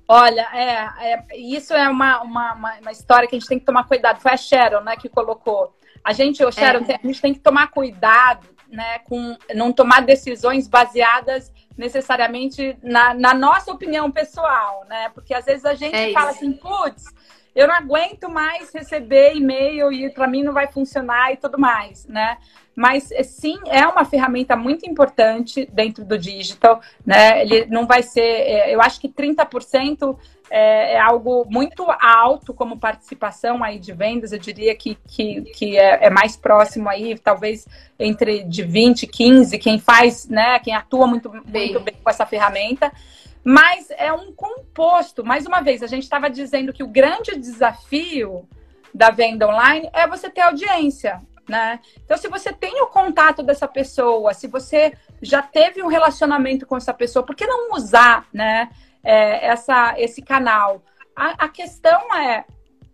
[0.07, 3.87] Olha, é, é isso é uma, uma, uma, história que a gente tem que tomar
[3.87, 4.19] cuidado.
[4.19, 5.73] Foi a Sharon, né, que colocou.
[6.03, 6.99] A gente, o Sharon, é.
[7.01, 13.33] a gente tem que tomar cuidado, né, com não tomar decisões baseadas necessariamente na, na,
[13.33, 15.09] nossa opinião pessoal, né?
[15.13, 17.05] Porque às vezes a gente é fala assim, putz,
[17.55, 22.05] eu não aguento mais receber e-mail e para mim não vai funcionar e tudo mais,
[22.07, 22.37] né?
[22.75, 27.41] Mas sim, é uma ferramenta muito importante dentro do digital, né?
[27.41, 30.17] Ele não vai ser, é, eu acho que 30%
[30.49, 35.77] é, é, algo muito alto como participação aí de vendas, eu diria que, que, que
[35.77, 37.67] é, é, mais próximo aí, talvez
[37.99, 42.09] entre de 20 e 15, quem faz, né, quem atua muito bem, muito bem com
[42.09, 42.91] essa ferramenta.
[43.43, 45.23] Mas é um composto.
[45.23, 48.47] Mais uma vez, a gente estava dizendo que o grande desafio
[48.93, 51.21] da venda online é você ter audiência.
[51.47, 51.79] Né?
[52.05, 56.77] Então, se você tem o contato dessa pessoa, se você já teve um relacionamento com
[56.77, 58.69] essa pessoa, por que não usar né,
[59.03, 60.83] é, essa, esse canal?
[61.15, 62.45] A, a, questão é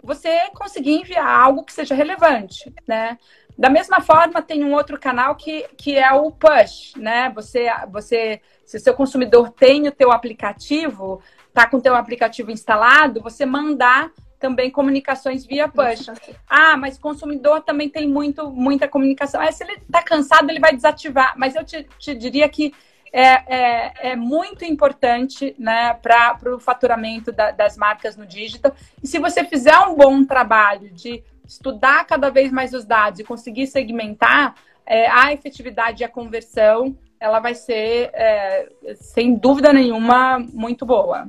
[0.01, 3.19] você conseguir enviar algo que seja relevante, né?
[3.57, 7.31] Da mesma forma, tem um outro canal que, que é o push, né?
[7.35, 11.21] Você, você, se o seu consumidor tem o teu aplicativo,
[11.53, 16.09] tá com o teu aplicativo instalado, você mandar também comunicações via push.
[16.49, 19.41] Ah, mas o consumidor também tem muito, muita comunicação.
[19.41, 21.33] É, se ele está cansado, ele vai desativar.
[21.37, 22.73] Mas eu te, te diria que
[23.11, 23.21] é,
[23.55, 28.75] é, é, muito importante né, para o faturamento da, das marcas no digital.
[29.01, 33.23] E se você fizer um bom trabalho de estudar cada vez mais os dados e
[33.23, 34.55] conseguir segmentar,
[34.85, 41.27] é, a efetividade e a conversão ela vai ser, é, sem dúvida nenhuma, muito boa.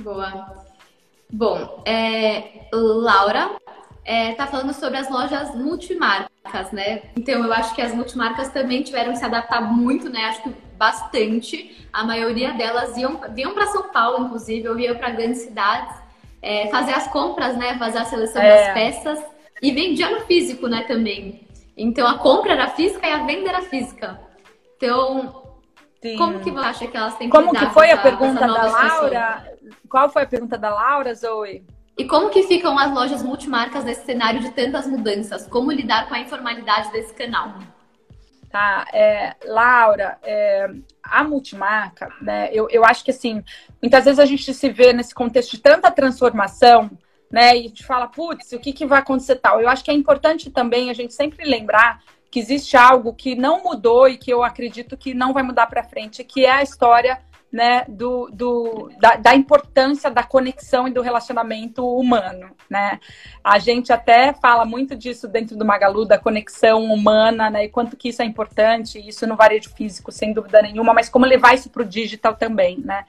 [0.00, 0.66] Boa.
[1.30, 3.50] Bom, é, Laura
[4.04, 7.02] está é, falando sobre as lojas multimarcas, né?
[7.16, 10.24] Então eu acho que as multimarcas também tiveram que se adaptar muito, né?
[10.26, 11.86] Acho que bastante.
[11.92, 16.07] A maioria delas iam, iam para São Paulo, inclusive, ou iam para grandes cidades
[16.42, 17.76] é, fazer as compras, né?
[17.78, 18.48] Fazer a seleção é.
[18.48, 19.24] das peças.
[19.60, 21.46] E vendia no físico, né, também.
[21.76, 24.20] Então a compra era física e a venda era física.
[24.76, 25.42] Então,
[26.00, 26.16] Sim.
[26.16, 28.46] como que você acha que elas têm que Como que foi essa, a pergunta da
[28.46, 29.52] Laura?
[29.88, 31.64] Qual foi a pergunta da Laura, Zoe?
[31.96, 35.46] E como que ficam as lojas multimarcas nesse cenário de tantas mudanças?
[35.48, 37.54] Como lidar com a informalidade desse canal?
[38.50, 40.70] Tá, é, Laura, é,
[41.02, 42.48] a multimarca, né?
[42.50, 43.44] Eu, eu acho que assim,
[43.82, 46.90] muitas vezes a gente se vê nesse contexto de tanta transformação,
[47.30, 47.54] né?
[47.56, 49.60] E gente fala, putz, o que, que vai acontecer tal?
[49.60, 53.62] Eu acho que é importante também a gente sempre lembrar que existe algo que não
[53.62, 57.20] mudou e que eu acredito que não vai mudar para frente, que é a história
[57.50, 63.00] né, do, do da, da, importância da conexão e do relacionamento humano, né?
[63.42, 67.64] A gente até fala muito disso dentro do Magalu, da conexão humana, né?
[67.64, 71.24] E quanto que isso é importante, isso no varejo físico, sem dúvida nenhuma, mas como
[71.24, 73.06] levar isso para o digital também, né?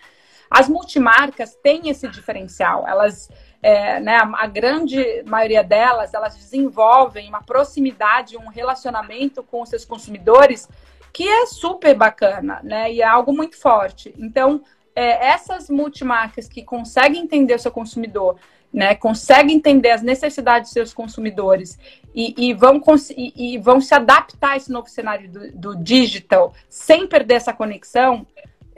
[0.49, 3.29] As multimarcas têm esse diferencial, elas
[3.61, 9.83] é, né, a, grande maioria delas, elas desenvolvem uma proximidade, um relacionamento com os seus
[9.83, 10.67] consumidores
[11.14, 12.91] que é super bacana, né?
[12.91, 14.14] E é algo muito forte.
[14.18, 14.62] Então,
[14.95, 18.38] é, essas multimarcas que conseguem entender o seu consumidor,
[18.72, 18.95] né?
[18.95, 21.78] Conseguem entender as necessidades dos seus consumidores
[22.14, 22.82] e, e vão,
[23.16, 27.53] e, e, vão se adaptar a esse novo cenário do, do digital sem perder essa
[27.53, 28.26] conexão,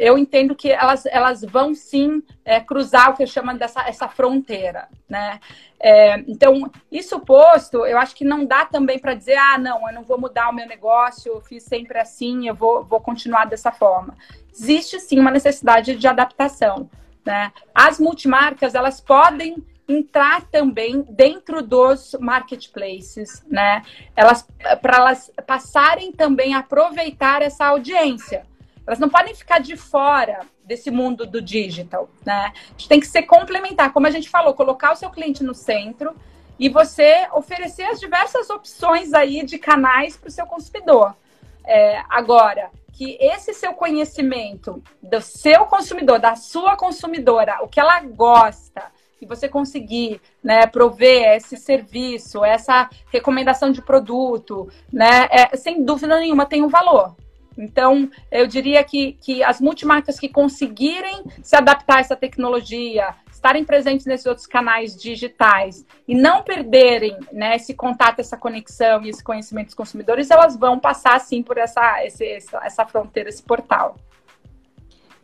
[0.02, 4.08] eu entendo que elas, elas vão sim é, cruzar o que eu chamo dessa essa
[4.08, 5.40] fronteira, né?
[5.80, 9.94] É, então, isso posto, eu acho que não dá também para dizer, ah, não, eu
[9.94, 13.72] não vou mudar o meu negócio, eu fiz sempre assim, eu vou, vou continuar dessa
[13.72, 14.18] forma.
[14.52, 16.90] Existe sim uma necessidade de adaptação,
[17.24, 17.52] né?
[17.74, 23.84] As multimarcas, elas podem entrar também dentro dos marketplaces, né?
[24.16, 24.48] Elas
[24.82, 28.50] para elas passarem também a aproveitar essa audiência.
[28.86, 32.52] Elas não podem ficar de fora desse mundo do digital, né?
[32.54, 35.54] A gente tem que ser complementar, como a gente falou, colocar o seu cliente no
[35.54, 36.16] centro
[36.60, 41.16] e você oferecer as diversas opções aí de canais para o seu consumidor.
[41.64, 48.00] É, agora, que esse seu conhecimento do seu consumidor, da sua consumidora, o que ela
[48.02, 55.84] gosta, e você conseguir né, prover esse serviço, essa recomendação de produto, né, é, sem
[55.84, 57.16] dúvida nenhuma tem um valor.
[57.62, 63.64] Então, eu diria que, que as multimarcas que conseguirem se adaptar a essa tecnologia, estarem
[63.64, 69.24] presentes nesses outros canais digitais e não perderem né, esse contato, essa conexão e esse
[69.24, 72.26] conhecimento dos consumidores, elas vão passar, sim, por essa, esse,
[72.62, 73.96] essa fronteira, esse portal.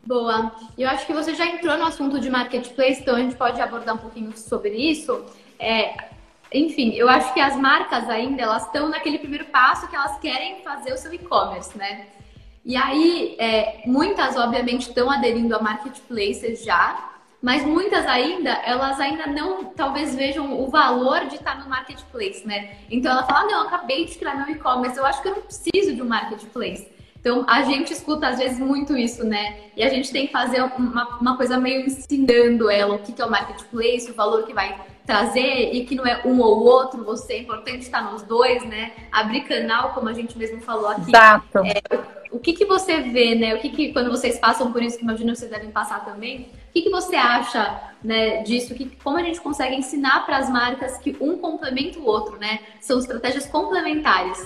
[0.05, 0.51] Boa.
[0.77, 3.95] Eu acho que você já entrou no assunto de marketplace, então a gente pode abordar
[3.95, 5.25] um pouquinho sobre isso.
[5.59, 5.95] É,
[6.53, 10.61] enfim, eu acho que as marcas ainda elas estão naquele primeiro passo que elas querem
[10.63, 12.07] fazer o seu e-commerce, né?
[12.67, 19.25] E aí, é, muitas, obviamente, estão aderindo a marketplaces já, mas muitas ainda, elas ainda
[19.25, 22.75] não, talvez vejam o valor de estar no marketplace, né?
[22.91, 25.95] Então ela fala, não, acabei de criar meu e-commerce, eu acho que eu não preciso
[25.95, 26.89] de um marketplace.
[27.17, 29.69] Então a gente escuta às vezes muito isso, né?
[29.77, 33.25] E a gente tem que fazer uma, uma coisa meio ensinando ela o que é
[33.25, 34.77] o marketplace, o valor que vai
[35.07, 38.91] trazer e que não é um ou outro, você é importante estar nos dois, né?
[39.09, 41.09] Abrir canal, como a gente mesmo falou aqui.
[41.09, 41.59] Exato.
[41.59, 43.55] É, o que, que você vê, né?
[43.55, 46.49] O que, que quando vocês passam por isso, que imagino que vocês devem passar também,
[46.69, 48.75] o que, que você acha né, disso?
[48.75, 52.59] Que, como a gente consegue ensinar para as marcas que um complementa o outro, né?
[52.81, 54.45] São estratégias complementares.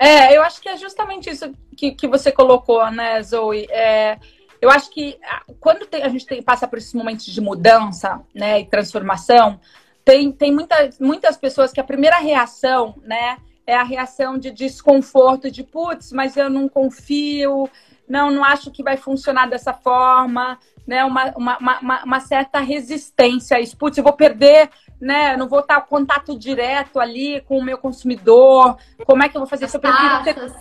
[0.00, 3.68] É, eu acho que é justamente isso que, que você colocou, né, Zoe?
[3.70, 4.18] É,
[4.62, 8.22] eu acho que ah, quando tem, a gente tem, passa por esses momentos de mudança
[8.34, 9.60] né, e transformação,
[10.04, 13.36] tem, tem muitas, muitas pessoas que a primeira reação, né?
[13.66, 17.68] é a reação de desconforto, de putz, mas eu não confio,
[18.08, 21.04] não, não acho que vai funcionar dessa forma, né?
[21.04, 23.76] Uma, uma, uma, uma certa resistência a isso.
[23.76, 24.68] Putz, eu vou perder,
[25.00, 25.36] né?
[25.36, 28.76] Não vou estar em contato direto ali com o meu consumidor.
[29.06, 29.76] Como é que eu vou fazer isso?
[29.76, 30.52] Eu prefiro ter...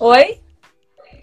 [0.00, 0.40] Oi?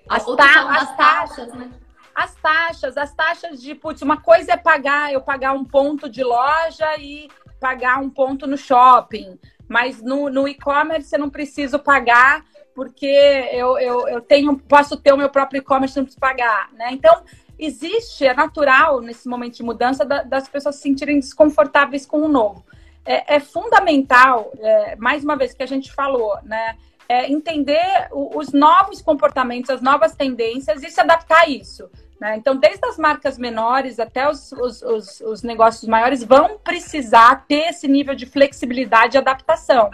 [0.10, 1.70] As, ta as taxas, né?
[2.14, 6.24] As taxas, as taxas de, putz, uma coisa é pagar, eu pagar um ponto de
[6.24, 9.40] loja e pagar um ponto no shopping.
[9.68, 12.44] Mas no, no e-commerce eu não preciso pagar
[12.74, 13.06] porque
[13.52, 16.88] eu, eu, eu tenho, posso ter o meu próprio e-commerce não preciso pagar, né?
[16.92, 17.24] Então,
[17.60, 22.28] existe, é natural nesse momento de mudança da, das pessoas se sentirem desconfortáveis com o
[22.28, 22.66] novo.
[23.06, 26.78] É, é fundamental, é, mais uma vez que a gente falou, né?
[27.12, 31.90] É entender o, os novos comportamentos, as novas tendências e se adaptar a isso.
[32.22, 32.38] Né?
[32.38, 37.70] Então, desde as marcas menores até os, os, os, os, negócios maiores vão precisar ter
[37.70, 39.90] esse nível de flexibilidade e adaptação.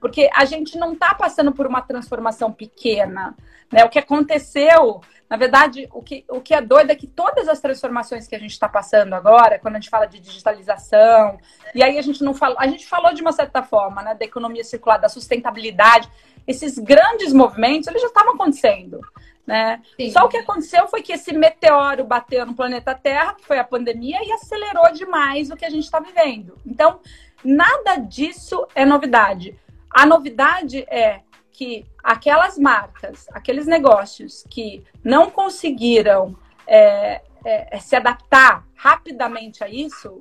[0.00, 3.34] Porque a gente não está passando por uma transformação pequena.
[3.70, 3.84] Né?
[3.84, 7.58] O que aconteceu, na verdade, o que, o que é doido é que todas as
[7.58, 11.38] transformações que a gente está passando agora, quando a gente fala de digitalização,
[11.74, 14.24] e aí a gente não falou, a gente falou de uma certa forma, né, da
[14.24, 16.08] economia circular, da sustentabilidade,
[16.46, 19.00] esses grandes movimentos, eles já estavam acontecendo.
[19.46, 19.82] Né?
[20.12, 23.64] Só o que aconteceu foi que esse meteoro bateu no planeta Terra, que foi a
[23.64, 26.56] pandemia, e acelerou demais o que a gente está vivendo.
[26.64, 27.00] Então,
[27.44, 29.58] nada disso é novidade.
[29.90, 31.20] A novidade é
[31.50, 36.36] que aquelas marcas, aqueles negócios que não conseguiram
[36.66, 40.18] é, é, se adaptar rapidamente a isso,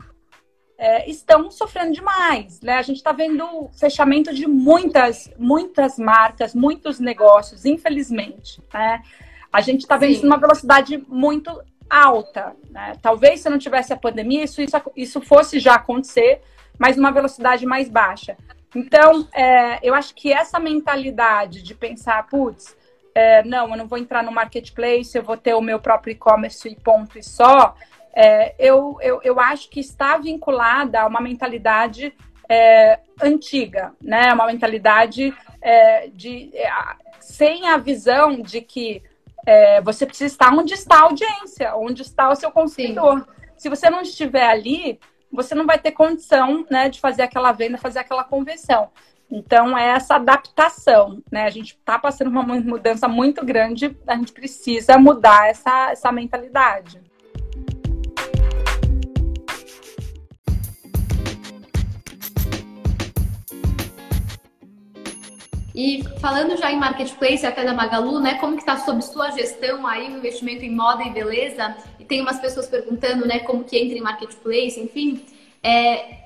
[0.82, 2.60] é, estão sofrendo demais.
[2.60, 2.74] Né?
[2.74, 8.60] A gente está vendo fechamento de muitas, muitas marcas, muitos negócios, infelizmente.
[8.74, 9.04] Né?
[9.54, 12.56] A gente está vendo isso numa velocidade muito alta.
[12.72, 12.94] Né?
[13.00, 16.42] Talvez se não tivesse a pandemia, isso, isso, isso fosse já acontecer,
[16.80, 18.36] mas numa velocidade mais baixa.
[18.76, 22.76] Então, é, eu acho que essa mentalidade de pensar, putz,
[23.14, 26.68] é, não, eu não vou entrar no marketplace, eu vou ter o meu próprio e-commerce
[26.68, 27.76] e ponto e só,
[28.14, 32.14] é, eu, eu, eu acho que está vinculada a uma mentalidade
[32.50, 34.34] é, antiga, né?
[34.34, 36.70] Uma mentalidade é, de é,
[37.20, 39.02] sem a visão de que
[39.46, 43.20] é, você precisa estar onde está a audiência, onde está o seu consumidor.
[43.20, 43.26] Sim.
[43.58, 45.00] Se você não estiver ali,
[45.32, 48.90] você não vai ter condição né, de fazer aquela venda, fazer aquela conversão.
[49.30, 51.46] Então, é essa adaptação, né?
[51.46, 57.02] A gente está passando uma mudança muito grande, a gente precisa mudar essa, essa mentalidade.
[65.84, 68.36] E falando já em marketplace, até da Magalu, né?
[68.36, 71.76] Como que está sob sua gestão aí o investimento em moda e beleza?
[72.00, 73.40] E tem umas pessoas perguntando, né?
[73.40, 75.26] Como que entra em marketplace, enfim.
[75.64, 76.20] É,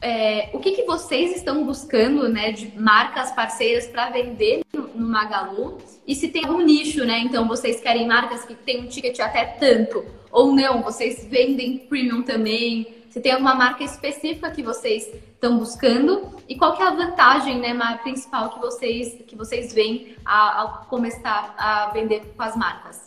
[0.00, 2.52] é, o que, que vocês estão buscando, né?
[2.52, 5.78] De marcas parceiras para vender no, no, Magalu?
[6.06, 7.18] E se tem algum nicho, né?
[7.18, 10.80] Então vocês querem marcas que tem um ticket até tanto ou não?
[10.80, 12.86] Vocês vendem premium também?
[13.10, 17.58] Se tem alguma marca específica que vocês estão buscando e qual que é a vantagem,
[17.58, 23.06] né, principal que vocês que vocês veem ao começar a vender com as marcas?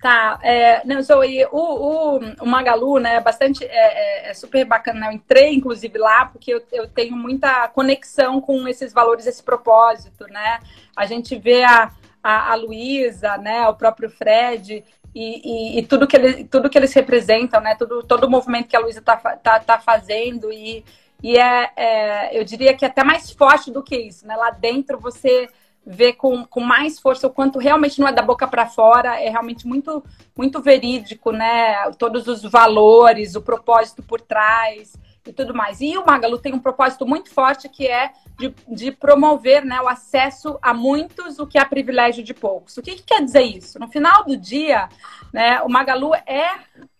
[0.00, 5.00] Tá, é, não, Zoe, o, o, o Magalu, né, bastante, é, é, é, super bacana,
[5.00, 5.08] né?
[5.08, 10.26] eu entrei, inclusive, lá, porque eu, eu tenho muita conexão com esses valores, esse propósito,
[10.28, 10.60] né,
[10.94, 11.90] a gente vê a,
[12.22, 14.84] a, a Luísa, né, o próprio Fred,
[15.18, 17.74] e, e, e, tudo, que ele, tudo que eles representam, né?
[17.74, 20.84] Tudo, todo o movimento que a Luísa está tá, tá fazendo e,
[21.22, 24.36] e é, é, eu diria que é até mais forte do que isso, né?
[24.36, 25.48] Lá dentro você
[25.86, 29.30] vê com, com mais força o quanto realmente não é da boca para fora, é
[29.30, 30.04] realmente muito
[30.36, 31.90] muito verídico, né?
[31.92, 34.92] Todos os valores, o propósito por trás
[35.26, 35.80] e tudo mais.
[35.80, 39.88] E o Magalu tem um propósito muito forte que é de, de promover né, o
[39.88, 42.76] acesso a muitos, o que é privilégio de poucos.
[42.76, 43.78] O que, que quer dizer isso?
[43.78, 44.88] No final do dia,
[45.32, 46.50] né, o Magalu é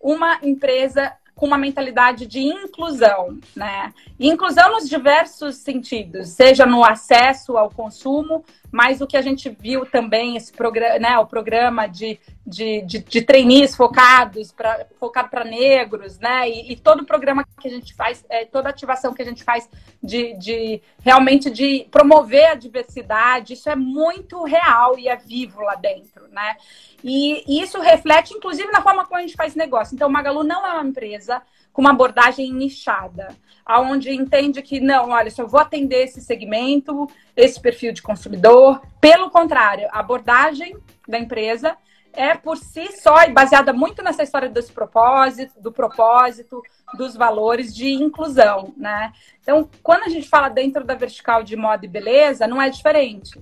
[0.01, 3.93] uma empresa com uma mentalidade de inclusão, né?
[4.19, 9.87] Inclusão nos diversos sentidos, seja no acesso ao consumo, mas o que a gente viu
[9.87, 15.45] também, esse programa, né, o programa de, de, de, de trainees focados para focado para
[15.45, 16.49] negros, né?
[16.49, 19.43] E, e, todo o programa que a gente faz, é, toda ativação que a gente
[19.45, 19.69] faz
[20.03, 25.75] de, de realmente de promover a diversidade, isso é muito real e é vivo lá
[25.75, 26.57] dentro, né?
[27.03, 29.95] E, e isso reflete, inclusive, na forma como a gente faz negócio.
[29.95, 31.43] Então, Magalu não é uma empresa
[31.77, 37.07] com uma abordagem nichada, aonde entende que não, olha, eu vou atender esse segmento,
[37.37, 38.81] esse perfil de consumidor.
[38.99, 40.75] Pelo contrário, a abordagem
[41.07, 41.77] da empresa
[42.15, 46.63] é por si só e baseada muito nessa história desse propósito, do propósito,
[46.97, 49.13] dos valores de inclusão, né?
[49.43, 53.39] Então, quando a gente fala dentro da vertical de moda e beleza, não é diferente.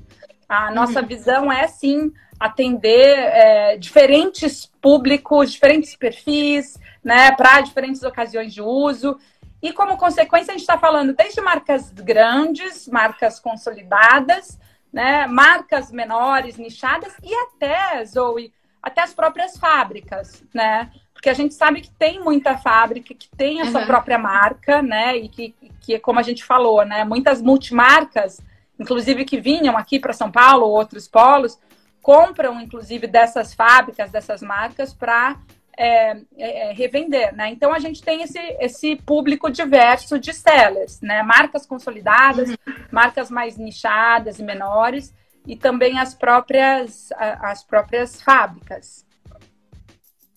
[0.49, 1.07] A nossa uhum.
[1.07, 9.19] visão é sim atender é, diferentes públicos, diferentes perfis, né, para diferentes ocasiões de uso.
[9.63, 14.59] E como consequência, a gente está falando desde marcas grandes, marcas consolidadas,
[14.93, 18.53] né, marcas menores, nichadas e até, Zoe,
[18.83, 20.91] até as próprias fábricas, né?
[21.13, 23.71] Porque a gente sabe que tem muita fábrica que tem a uhum.
[23.71, 25.17] sua própria marca, né?
[25.17, 27.03] E que, que, como a gente falou, né?
[27.03, 28.43] Muitas multimarcas,
[28.79, 31.59] inclusive que vinham aqui para São Paulo, outros polos,
[32.03, 35.39] compram, inclusive, dessas fábricas, dessas marcas, para
[35.77, 37.51] é, é, é, revender, né?
[37.51, 41.23] Então a gente tem esse, esse público diverso de sellers, né?
[41.23, 42.57] Marcas consolidadas, uhum.
[42.91, 45.15] marcas mais nichadas e menores,
[45.47, 49.05] e também as próprias, as próprias fábricas.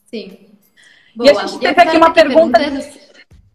[0.06, 0.50] Sim.
[1.16, 1.32] Boa.
[1.32, 2.60] E a gente teve aqui uma pergunta.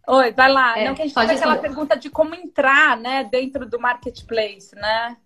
[0.08, 0.78] Oi, vai lá.
[0.78, 4.74] É, Não que a gente faz aquela pergunta de como entrar, né, dentro do marketplace,
[4.74, 5.16] né?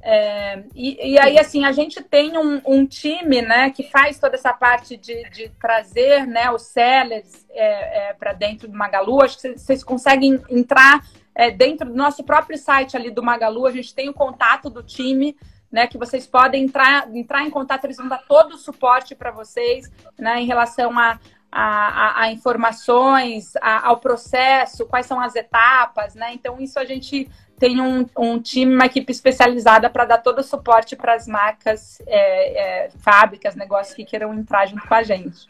[0.00, 4.36] É, e, e, aí, assim, a gente tem um, um, time, né, que faz toda
[4.36, 9.22] essa parte de, de trazer, né, os sellers é, é, para dentro do Magalu.
[9.22, 13.66] Acho que vocês conseguem entrar é, dentro do nosso próprio site ali do Magalu.
[13.66, 15.36] A gente tem o contato do time,
[15.70, 17.84] né, que vocês podem entrar, entrar em contato.
[17.84, 21.18] Eles vão dar todo o suporte para vocês, né, em relação a,
[21.50, 26.32] a, a, informações, a, ao processo, quais são as etapas, né?
[26.32, 27.28] Então, isso a gente
[27.58, 32.00] tem um, um time, uma equipe especializada para dar todo o suporte para as marcas,
[32.06, 35.48] é, é, fábricas, negócios que queiram entrar junto com a gente.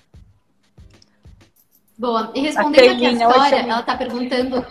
[1.99, 2.33] Boa.
[2.35, 4.67] E respondendo aqui a Vitória, ela está perguntando.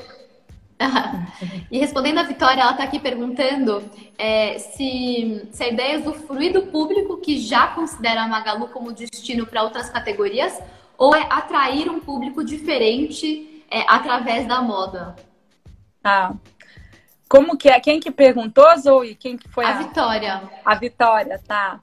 [1.71, 3.83] e respondendo a Vitória, ela está aqui perguntando
[4.17, 8.93] é, se, se a ideia é usufruir do público que já considera a Magalu como
[8.93, 10.59] destino para outras categorias
[10.97, 15.15] ou é atrair um público diferente é, através da moda?
[16.03, 16.33] Ah,
[17.27, 17.79] como que é?
[17.79, 19.15] Quem que perguntou, Zoe?
[19.15, 19.73] Quem que foi a, a...
[19.73, 20.41] Vitória?
[20.65, 21.79] A Vitória, tá.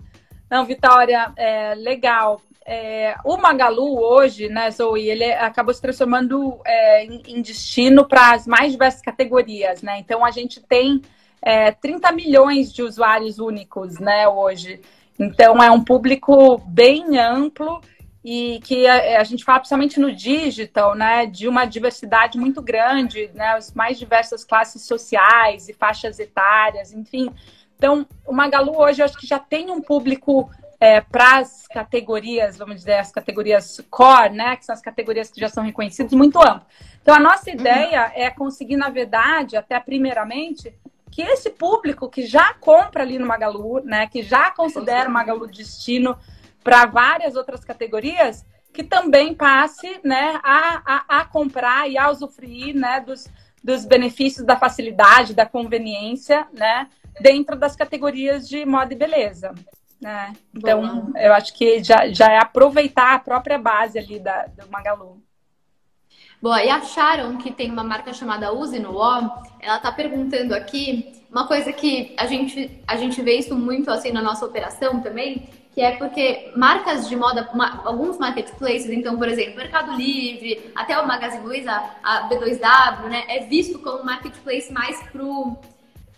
[0.50, 2.40] Não, Vitória, é legal.
[2.66, 8.32] É, o Magalu hoje, né, Zoe, ele acabou se transformando é, em, em, destino para
[8.32, 9.98] as mais diversas categorias, né?
[9.98, 11.02] Então a gente tem
[11.42, 14.80] é, 30 milhões de usuários únicos, né, hoje.
[15.18, 17.82] Então é um público bem amplo
[18.24, 23.30] e que a, a, gente fala principalmente no digital, né, de uma diversidade muito grande,
[23.34, 27.30] né, as mais diversas classes sociais e faixas etárias, enfim.
[27.76, 30.50] Então, o Magalu hoje eu acho que já tem um público
[30.80, 35.38] é, para as categorias, vamos dizer, as categorias core, né, que são as categorias que
[35.38, 36.66] já são reconhecidas, muito amplo.
[37.02, 37.56] Então, a nossa uhum.
[37.56, 38.22] ideia uhum.
[38.22, 40.74] é conseguir, na verdade, até primeiramente,
[41.10, 45.46] que esse público que já compra ali no Magalu, né, que já considera o Magalu
[45.46, 46.16] destino
[46.64, 52.74] para várias outras categorias, que também passe né, a, a, a, comprar e a usufruir
[52.74, 53.28] né, dos,
[53.62, 56.88] dos benefícios da facilidade, da conveniência, né,
[57.20, 59.54] dentro das categorias de moda e beleza.
[60.00, 60.32] Né?
[60.52, 65.22] Então, eu acho que já, já é aproveitar a própria base ali da, do Magalu.
[66.42, 69.30] Boa, e acharam que tem uma marca chamada Use no O?
[69.60, 74.12] Ela está perguntando aqui uma coisa que a gente, a gente vê isso muito assim
[74.12, 77.50] na nossa operação também, que é porque marcas de moda,
[77.84, 83.40] alguns marketplaces, então, por exemplo, Mercado Livre, até o Magazine Luiza, a B2W, né, é
[83.40, 85.58] visto como marketplace mais pro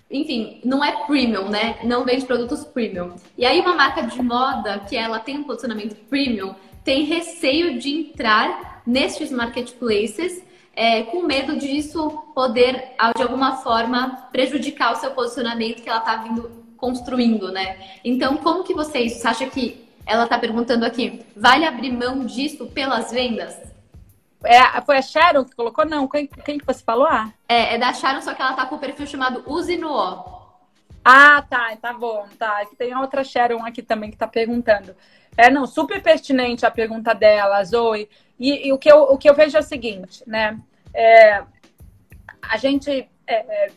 [0.09, 1.81] enfim, não é premium, né?
[1.83, 3.17] Não vende produtos premium.
[3.37, 6.55] E aí uma marca de moda que ela tem um posicionamento premium
[6.85, 10.41] tem receio de entrar nestes marketplaces
[10.73, 16.17] é, com medo disso poder, de alguma forma, prejudicar o seu posicionamento que ela está
[16.17, 17.99] vindo construindo, né?
[18.05, 22.67] Então, como que vocês, você acha que ela está perguntando aqui, vale abrir mão disso
[22.67, 23.57] pelas vendas?
[24.45, 25.85] É, foi a Sharon que colocou?
[25.85, 27.07] Não, quem, quem que você falou?
[27.07, 27.33] Ah.
[27.49, 30.37] É, é da Sharon, só que ela tá com o perfil chamado Use no O.
[31.05, 32.65] Ah, tá, tá bom, tá.
[32.77, 34.95] Tem outra Sharon aqui também que tá perguntando.
[35.37, 38.09] É, não, super pertinente a pergunta dela, Zoe.
[38.39, 40.59] E, e o, que eu, o que eu vejo é o seguinte, né?
[40.95, 41.43] É,
[42.43, 42.91] a gente
[43.27, 43.71] é, é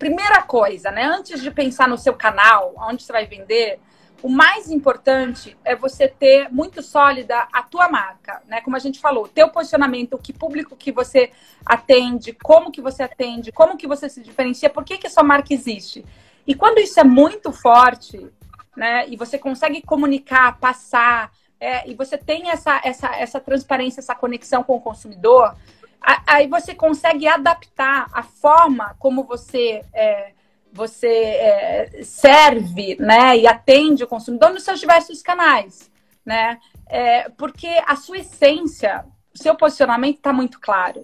[0.00, 1.04] primeira coisa, né?
[1.04, 3.78] Antes de pensar no seu canal, onde você vai vender,
[4.22, 8.62] o mais importante é você ter muito sólida a tua marca, né?
[8.62, 11.30] Como a gente falou, teu posicionamento, que público que você
[11.66, 15.22] atende, como que você atende, como que você se diferencia, por que que a sua
[15.22, 16.02] marca existe.
[16.46, 18.26] E quando isso é muito forte,
[18.74, 19.06] né?
[19.06, 21.30] E você consegue comunicar, passar,
[21.60, 25.54] é, e você tem essa, essa, essa transparência, essa conexão com o consumidor,
[26.00, 30.32] aí você consegue adaptar a forma como você é,
[30.72, 35.90] você é, serve né, e atende o consumidor nos seus diversos canais,
[36.24, 36.58] né?
[36.86, 41.02] É, porque a sua essência, o seu posicionamento está muito claro.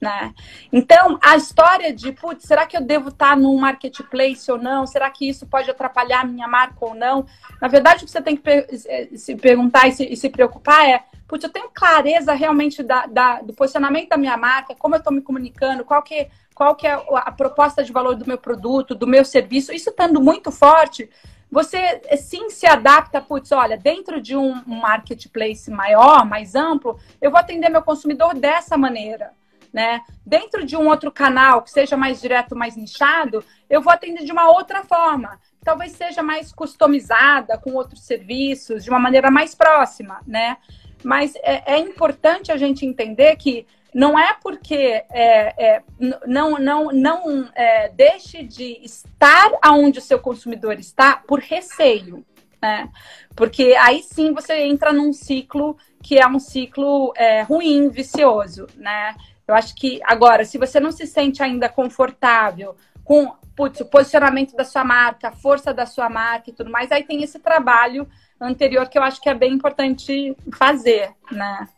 [0.00, 0.34] Né?
[0.72, 4.84] Então, a história de, putz, será que eu devo estar no marketplace ou não?
[4.84, 7.24] Será que isso pode atrapalhar a minha marca ou não?
[7.60, 11.04] Na verdade, o que você tem que se perguntar e se, e se preocupar é,
[11.32, 15.10] putz, eu tenho clareza realmente da, da, do posicionamento da minha marca, como eu estou
[15.10, 19.06] me comunicando, qual que, qual que é a proposta de valor do meu produto, do
[19.06, 21.08] meu serviço, isso estando muito forte,
[21.50, 27.30] você eh, sim se adapta, putz, olha, dentro de um, marketplace maior, mais amplo, eu
[27.30, 29.32] vou atender meu consumidor dessa maneira.
[29.72, 30.02] Né?
[30.26, 34.30] Dentro de um outro canal que seja mais direto, mais nichado, eu vou atender de
[34.30, 40.20] uma outra forma, talvez seja mais customizada com outros serviços, de uma maneira mais próxima,
[40.26, 40.58] né?
[41.02, 45.82] Mas é, é importante a gente entender que não é porque é, é,
[46.26, 52.24] não, não, não é, deixe de estar aonde o seu consumidor está por receio.
[52.60, 52.88] Né?
[53.36, 59.14] Porque aí sim você entra num ciclo que é um ciclo é, ruim, vicioso, né?
[59.46, 64.56] Eu acho que, agora, se você não se sente ainda confortável com putz, o posicionamento
[64.56, 68.08] da sua marca, a força da sua marca e tudo mais, aí tem esse trabalho
[68.44, 71.68] anterior que eu acho que é bem importante fazer, né?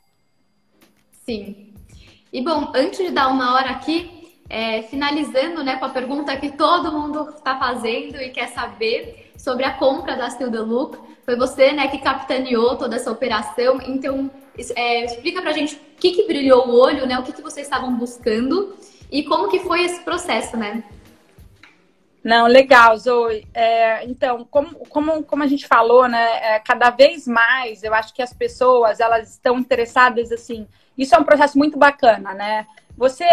[1.25, 1.73] Sim.
[2.33, 6.51] E bom, antes de dar uma hora aqui, é, finalizando né, com a pergunta que
[6.51, 10.99] todo mundo está fazendo e quer saber sobre a compra da Still the Look.
[11.25, 13.81] Foi você né, que capitaneou toda essa operação.
[13.87, 14.31] Então,
[14.77, 17.19] é, explica pra gente o que, que brilhou o olho, né?
[17.19, 18.77] O que, que vocês estavam buscando
[19.11, 20.85] e como que foi esse processo, né?
[22.25, 23.47] Não, legal, Zoe.
[23.53, 26.55] É, então, como, como, como a gente falou, né?
[26.55, 30.67] É, cada vez mais eu acho que as pessoas elas estão interessadas assim.
[30.97, 32.67] Isso é um processo muito bacana, né?
[32.97, 33.27] Você,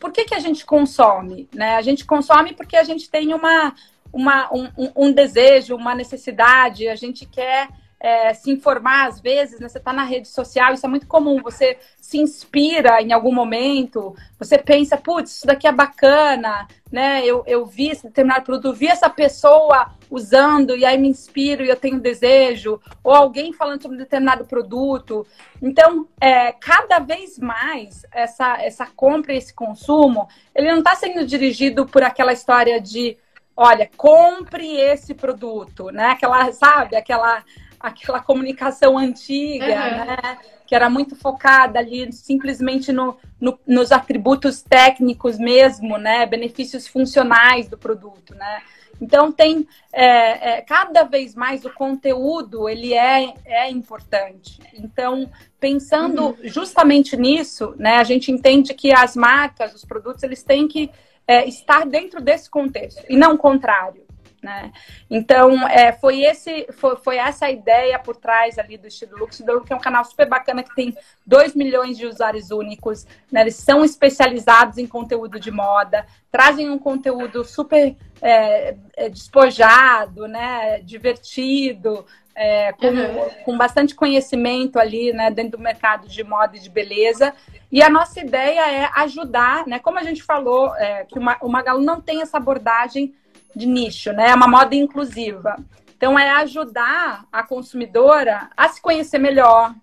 [0.00, 1.48] por que, que a gente consome?
[1.54, 1.76] Né?
[1.76, 3.72] A gente consome porque a gente tem uma,
[4.12, 7.68] uma, um, um desejo, uma necessidade, a gente quer
[8.04, 9.66] é, se informar às vezes, né?
[9.66, 11.40] Você está na rede social, isso é muito comum.
[11.42, 17.24] Você se inspira em algum momento, você pensa, putz, isso daqui é bacana, né?
[17.24, 21.70] Eu, eu vi esse determinado produto, vi essa pessoa usando e aí me inspiro e
[21.70, 25.26] eu tenho desejo, ou alguém falando sobre um determinado produto.
[25.62, 31.24] Então, é, cada vez mais essa, essa compra e esse consumo, ele não está sendo
[31.24, 33.16] dirigido por aquela história de
[33.56, 36.08] olha, compre esse produto, né?
[36.08, 37.42] Aquela, sabe, aquela
[37.84, 40.04] aquela comunicação antiga, uhum.
[40.06, 40.38] né?
[40.66, 46.24] Que era muito focada ali simplesmente no, no, nos atributos técnicos mesmo, né?
[46.24, 48.62] Benefícios funcionais do produto, né?
[49.00, 54.60] Então tem é, é, cada vez mais o conteúdo ele é, é importante.
[54.72, 55.30] Então
[55.60, 56.36] pensando uhum.
[56.44, 57.96] justamente nisso, né?
[57.96, 60.90] A gente entende que as marcas, os produtos, eles têm que
[61.26, 64.03] é, estar dentro desse contexto e não o contrário.
[64.44, 64.72] Né?
[65.08, 69.40] Então, é, foi, esse, foi, foi essa ideia por trás ali do Estilo Lux.
[69.40, 70.94] Lux é um canal super bacana que tem
[71.26, 73.06] 2 milhões de usuários únicos.
[73.32, 73.40] Né?
[73.40, 80.78] Eles são especializados em conteúdo de moda, trazem um conteúdo super é, é, despojado, né?
[80.80, 83.30] divertido, é, com, uhum.
[83.46, 87.32] com bastante conhecimento ali né, dentro do mercado de moda e de beleza.
[87.72, 89.78] E a nossa ideia é ajudar, né?
[89.78, 93.14] Como a gente falou, é, que o Magalu não tem essa abordagem
[93.54, 94.30] de nicho, né?
[94.30, 95.56] É uma moda inclusiva.
[95.96, 99.74] Então, é ajudar a consumidora a se conhecer melhor,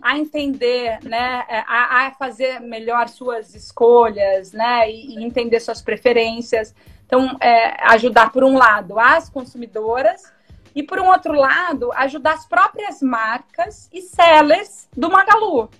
[0.00, 1.44] a entender, né?
[1.48, 4.90] É, a, a fazer melhor suas escolhas, né?
[4.90, 6.74] E, e entender suas preferências.
[7.06, 10.32] Então, é, ajudar, por um lado, as consumidoras
[10.74, 15.70] e, por um outro lado, ajudar as próprias marcas e sellers do Magalu,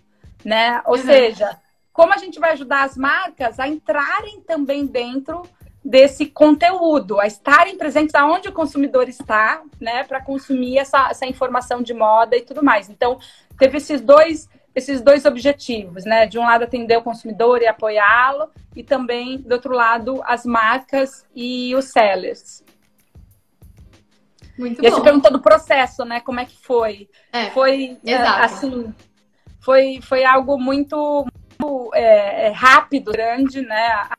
[0.44, 0.80] né?
[0.86, 1.02] Ou uhum.
[1.02, 1.58] seja,
[1.92, 5.42] como a gente vai ajudar as marcas a entrarem também dentro
[5.86, 11.80] desse conteúdo, a estarem presentes aonde o consumidor está, né, para consumir essa, essa informação
[11.80, 12.90] de moda e tudo mais.
[12.90, 13.18] Então,
[13.56, 16.26] teve esses dois esses dois objetivos, né?
[16.26, 21.24] De um lado atender o consumidor e apoiá-lo, e também do outro lado as marcas
[21.34, 22.62] e os sellers.
[24.58, 24.86] Muito e bom.
[24.86, 26.20] E você perguntou do processo, né?
[26.20, 27.08] Como é que foi?
[27.32, 28.44] É, foi é, exato.
[28.44, 28.94] assim,
[29.60, 31.26] foi foi algo muito,
[31.58, 34.10] muito é, é rápido, grande, né?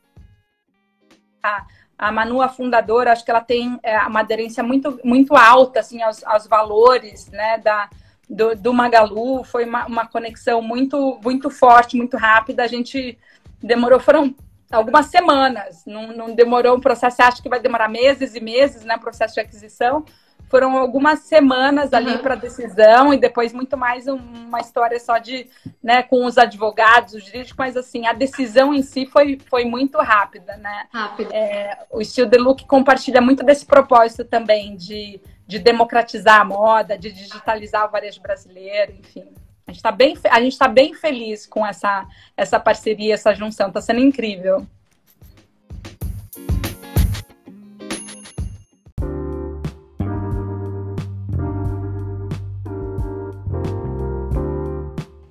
[1.47, 1.65] A,
[2.07, 6.01] a Manu, a fundadora, acho que ela tem é, uma aderência muito, muito alta assim,
[6.01, 7.89] aos, aos valores né, da,
[8.29, 9.43] do, do Magalu.
[9.43, 12.63] Foi uma, uma conexão muito, muito forte, muito rápida.
[12.63, 13.17] A gente
[13.61, 14.35] demorou, foram
[14.71, 18.97] algumas semanas, não, não demorou um processo, acho que vai demorar meses e meses, né?
[18.97, 20.05] Processo de aquisição
[20.49, 22.17] foram algumas semanas ali uhum.
[22.19, 25.47] para decisão e depois muito mais uma história só de,
[25.83, 29.97] né, com os advogados, os jurídicos, mas assim, a decisão em si foi, foi muito
[29.97, 30.87] rápida, né?
[30.91, 31.33] Rápido.
[31.33, 36.97] É, o Estilo de Look compartilha muito desse propósito também de, de democratizar a moda,
[36.97, 39.25] de digitalizar o varejo brasileiro, enfim.
[39.67, 43.67] A gente está bem, a gente tá bem feliz com essa, essa parceria, essa junção,
[43.67, 44.65] está sendo incrível.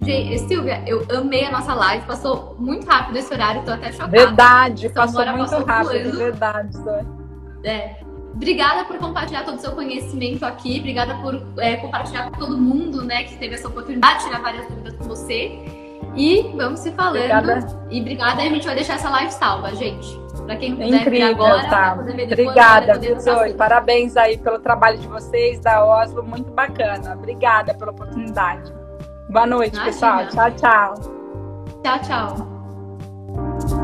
[0.07, 4.13] Gente, Silvia, eu amei a nossa live, passou muito rápido esse horário, tô até chocada.
[4.13, 6.19] Verdade, passou muito passou rápido, voando.
[6.19, 6.79] verdade.
[7.65, 7.97] É.
[8.33, 13.03] Obrigada por compartilhar todo o seu conhecimento aqui, obrigada por é, compartilhar com todo mundo,
[13.03, 15.59] né, que teve essa oportunidade de tirar várias dúvidas com você.
[16.15, 17.17] E vamos se falando.
[17.17, 17.87] Obrigada.
[17.91, 20.07] E obrigada, a gente vai deixar essa live salva, gente.
[20.45, 21.99] Para quem puder Incrível, agora, tá.
[21.99, 23.55] Obrigada, Zoe.
[23.55, 27.15] Parabéns aí pelo trabalho de vocês, da Oslo, muito bacana.
[27.15, 28.86] Obrigada pela oportunidade.
[29.37, 29.85] Boa noite, Imagina.
[29.85, 30.29] pessoal.
[30.31, 30.95] Tchau, tchau.
[31.85, 33.76] Tchau, tchau.